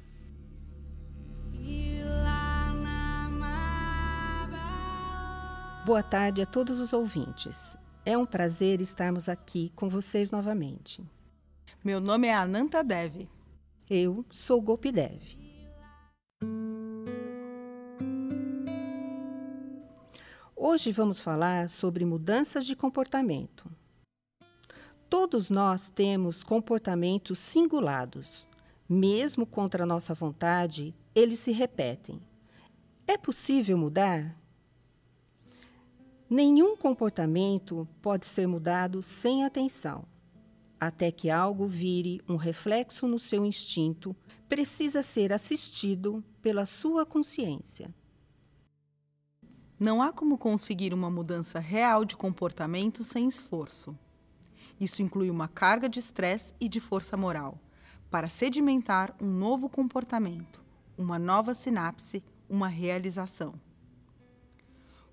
Boa 5.86 6.02
tarde 6.02 6.42
a 6.42 6.46
todos 6.46 6.80
os 6.80 6.92
ouvintes. 6.92 7.78
É 8.04 8.18
um 8.18 8.26
prazer 8.26 8.80
estarmos 8.80 9.28
aqui 9.28 9.70
com 9.76 9.88
vocês 9.88 10.32
novamente. 10.32 11.00
Meu 11.84 12.00
nome 12.00 12.26
é 12.26 12.34
Ananta 12.34 12.82
Dev. 12.82 13.28
Eu 13.88 14.26
sou 14.28 14.60
Gopi 14.60 14.90
Dev. 14.90 15.22
Hoje 20.56 20.90
vamos 20.90 21.20
falar 21.20 21.68
sobre 21.68 22.04
mudanças 22.04 22.66
de 22.66 22.74
comportamento. 22.74 23.70
Todos 25.08 25.50
nós 25.50 25.88
temos 25.88 26.42
comportamentos 26.42 27.38
singulados. 27.38 28.48
Mesmo 28.88 29.46
contra 29.46 29.86
nossa 29.86 30.12
vontade, 30.14 30.92
eles 31.14 31.38
se 31.38 31.52
repetem. 31.52 32.20
É 33.06 33.16
possível 33.16 33.78
mudar? 33.78 34.34
Nenhum 36.28 36.76
comportamento 36.76 37.86
pode 38.02 38.26
ser 38.26 38.48
mudado 38.48 39.00
sem 39.00 39.44
atenção. 39.44 40.04
Até 40.78 41.12
que 41.12 41.30
algo 41.30 41.68
vire 41.68 42.20
um 42.28 42.34
reflexo 42.34 43.06
no 43.06 43.16
seu 43.16 43.44
instinto, 43.44 44.14
precisa 44.48 45.04
ser 45.04 45.32
assistido 45.32 46.24
pela 46.42 46.66
sua 46.66 47.06
consciência. 47.06 47.94
Não 49.78 50.02
há 50.02 50.12
como 50.12 50.36
conseguir 50.36 50.92
uma 50.92 51.08
mudança 51.08 51.60
real 51.60 52.04
de 52.04 52.16
comportamento 52.16 53.04
sem 53.04 53.28
esforço. 53.28 53.96
Isso 54.80 55.02
inclui 55.02 55.30
uma 55.30 55.46
carga 55.46 55.88
de 55.88 56.00
estresse 56.00 56.52
e 56.60 56.68
de 56.68 56.80
força 56.80 57.16
moral 57.16 57.56
para 58.10 58.28
sedimentar 58.28 59.14
um 59.20 59.30
novo 59.30 59.68
comportamento, 59.68 60.60
uma 60.98 61.20
nova 61.20 61.54
sinapse, 61.54 62.22
uma 62.48 62.66
realização. 62.66 63.54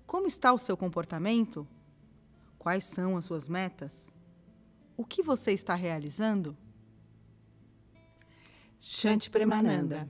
Como 0.06 0.26
está 0.26 0.52
o 0.52 0.58
seu 0.58 0.76
comportamento? 0.76 1.66
Quais 2.58 2.84
são 2.84 3.16
as 3.16 3.24
suas 3.24 3.48
metas? 3.48 4.12
O 4.96 5.04
que 5.04 5.22
você 5.22 5.52
está 5.52 5.74
realizando? 5.74 6.56
Shanti 8.78 9.30
Premananda. 9.30 10.06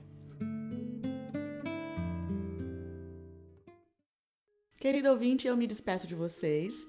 Querido 4.77 5.09
ouvinte, 5.09 5.47
eu 5.47 5.57
me 5.57 5.65
despeço 5.65 6.05
de 6.05 6.13
vocês. 6.13 6.85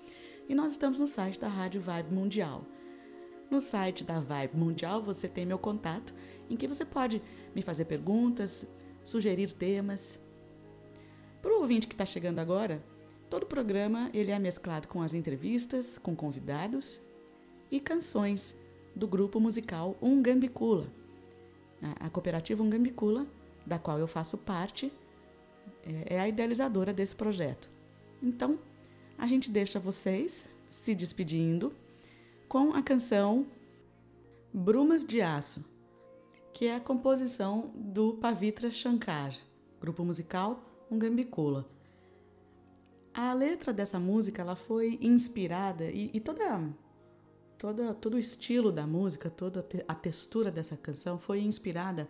e 0.47 0.53
nós 0.53 0.73
estamos 0.73 0.99
no 0.99 1.07
site 1.07 1.39
da 1.39 1.47
Rádio 1.47 1.81
Vibe 1.81 2.13
Mundial. 2.13 2.63
No 3.49 3.59
site 3.59 4.03
da 4.03 4.19
Vibe 4.19 4.55
Mundial 4.55 5.01
você 5.01 5.27
tem 5.27 5.47
meu 5.47 5.57
contato, 5.57 6.13
em 6.47 6.55
que 6.55 6.67
você 6.67 6.85
pode 6.85 7.23
me 7.55 7.63
fazer 7.63 7.85
perguntas, 7.85 8.67
sugerir 9.03 9.51
temas. 9.51 10.19
Para 11.41 11.53
o 11.53 11.61
ouvinte 11.61 11.87
que 11.87 11.95
está 11.95 12.05
chegando 12.05 12.37
agora, 12.37 12.83
todo 13.31 13.41
o 13.43 13.47
programa 13.47 14.11
ele 14.13 14.29
é 14.29 14.37
mesclado 14.37 14.87
com 14.87 15.01
as 15.01 15.15
entrevistas, 15.15 15.97
com 15.97 16.15
convidados 16.15 17.01
e 17.71 17.79
canções 17.79 18.55
do 18.95 19.07
grupo 19.07 19.39
musical 19.39 19.97
Ungambicula 19.99 21.01
a 21.99 22.09
cooperativa 22.09 22.63
Ungambicula, 22.63 23.27
da 23.65 23.77
qual 23.77 23.99
eu 23.99 24.07
faço 24.07 24.37
parte, 24.37 24.91
é, 25.83 26.15
é 26.15 26.19
a 26.19 26.27
idealizadora 26.27 26.93
desse 26.93 27.15
projeto. 27.15 27.69
Então, 28.21 28.59
a 29.17 29.27
gente 29.27 29.51
deixa 29.51 29.79
vocês 29.79 30.49
se 30.69 30.95
despedindo 30.95 31.73
com 32.47 32.73
a 32.73 32.81
canção 32.81 33.45
Brumas 34.53 35.03
de 35.03 35.21
Aço, 35.21 35.65
que 36.53 36.67
é 36.67 36.75
a 36.75 36.79
composição 36.79 37.71
do 37.75 38.13
Pavitra 38.13 38.69
Shankar, 38.69 39.35
grupo 39.81 40.03
musical 40.05 40.63
Ungambicula. 40.89 41.67
A 43.13 43.33
letra 43.33 43.73
dessa 43.73 43.99
música 43.99 44.41
ela 44.41 44.55
foi 44.55 44.97
inspirada 45.01 45.85
e, 45.85 46.09
e 46.13 46.19
toda 46.19 46.43
toda, 47.57 47.93
todo 47.93 48.15
o 48.15 48.19
estilo 48.19 48.71
da 48.71 48.85
música, 48.85 49.29
toda 49.29 49.65
a 49.87 49.95
textura 49.95 50.51
dessa 50.51 50.75
canção 50.75 51.17
foi 51.17 51.41
inspirada 51.41 52.07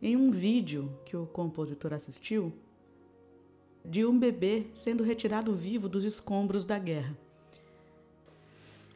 em 0.00 0.16
um 0.16 0.30
vídeo 0.30 0.92
que 1.04 1.16
o 1.16 1.26
compositor 1.26 1.92
assistiu 1.92 2.52
de 3.84 4.04
um 4.04 4.18
bebê 4.18 4.66
sendo 4.74 5.02
retirado 5.02 5.54
vivo 5.54 5.88
dos 5.88 6.04
escombros 6.04 6.64
da 6.64 6.78
guerra. 6.78 7.16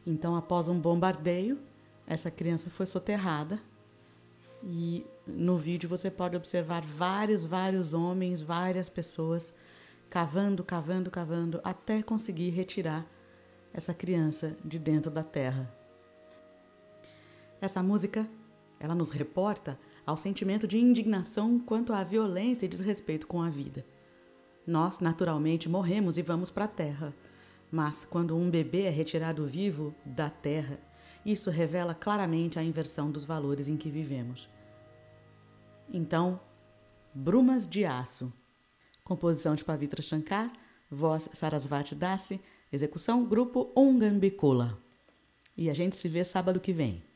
Então, 0.05 0.35
após 0.35 0.67
um 0.67 0.79
bombardeio, 0.79 1.59
essa 2.05 2.31
criança 2.31 2.69
foi 2.69 2.85
soterrada 2.85 3.59
e 4.63 5.05
no 5.25 5.57
vídeo 5.57 5.89
você 5.89 6.09
pode 6.09 6.35
observar 6.35 6.81
vários, 6.81 7.45
vários 7.45 7.93
homens, 7.93 8.41
várias 8.41 8.87
pessoas 8.89 9.53
cavando, 10.09 10.63
cavando, 10.63 11.11
cavando 11.11 11.59
até 11.63 12.01
conseguir 12.01 12.49
retirar 12.49 13.05
essa 13.73 13.93
criança 13.93 14.55
de 14.63 14.79
dentro 14.79 15.11
da 15.11 15.23
terra. 15.23 15.71
Essa 17.59 17.81
música, 17.81 18.27
ela 18.79 18.93
nos 18.93 19.09
reporta 19.09 19.79
ao 20.05 20.15
sentimento 20.15 20.67
de 20.67 20.77
indignação 20.77 21.59
quanto 21.59 21.93
à 21.93 22.03
violência 22.03 22.65
e 22.65 22.69
desrespeito 22.69 23.27
com 23.27 23.41
a 23.41 23.49
vida. 23.49 23.85
Nós, 24.65 24.99
naturalmente, 24.99 25.67
morremos 25.67 26.17
e 26.17 26.21
vamos 26.21 26.51
para 26.51 26.65
a 26.65 26.69
terra. 26.69 27.13
Mas 27.71 28.05
quando 28.05 28.35
um 28.35 28.49
bebê 28.49 28.83
é 28.83 28.89
retirado 28.89 29.45
vivo 29.45 29.93
da 30.05 30.29
terra, 30.29 30.79
isso 31.25 31.49
revela 31.49 31.93
claramente 31.93 32.57
a 32.57 32.63
inversão 32.63 33.11
dos 33.11 33.25
valores 33.25 33.67
em 33.67 33.75
que 33.75 33.89
vivemos. 33.89 34.47
Então, 35.91 36.39
Brumas 37.13 37.67
de 37.67 37.83
Aço. 37.83 38.31
Composição 39.03 39.55
de 39.55 39.63
Pavitra 39.63 40.01
Shankar, 40.01 40.51
voz 40.91 41.29
Sarasvati 41.33 41.95
Dasi, 41.95 42.41
execução 42.71 43.25
Grupo 43.25 43.71
Ungambicula. 43.75 44.77
E 45.55 45.69
a 45.69 45.73
gente 45.73 45.95
se 45.95 46.07
vê 46.07 46.23
sábado 46.23 46.59
que 46.59 46.73
vem. 46.73 47.06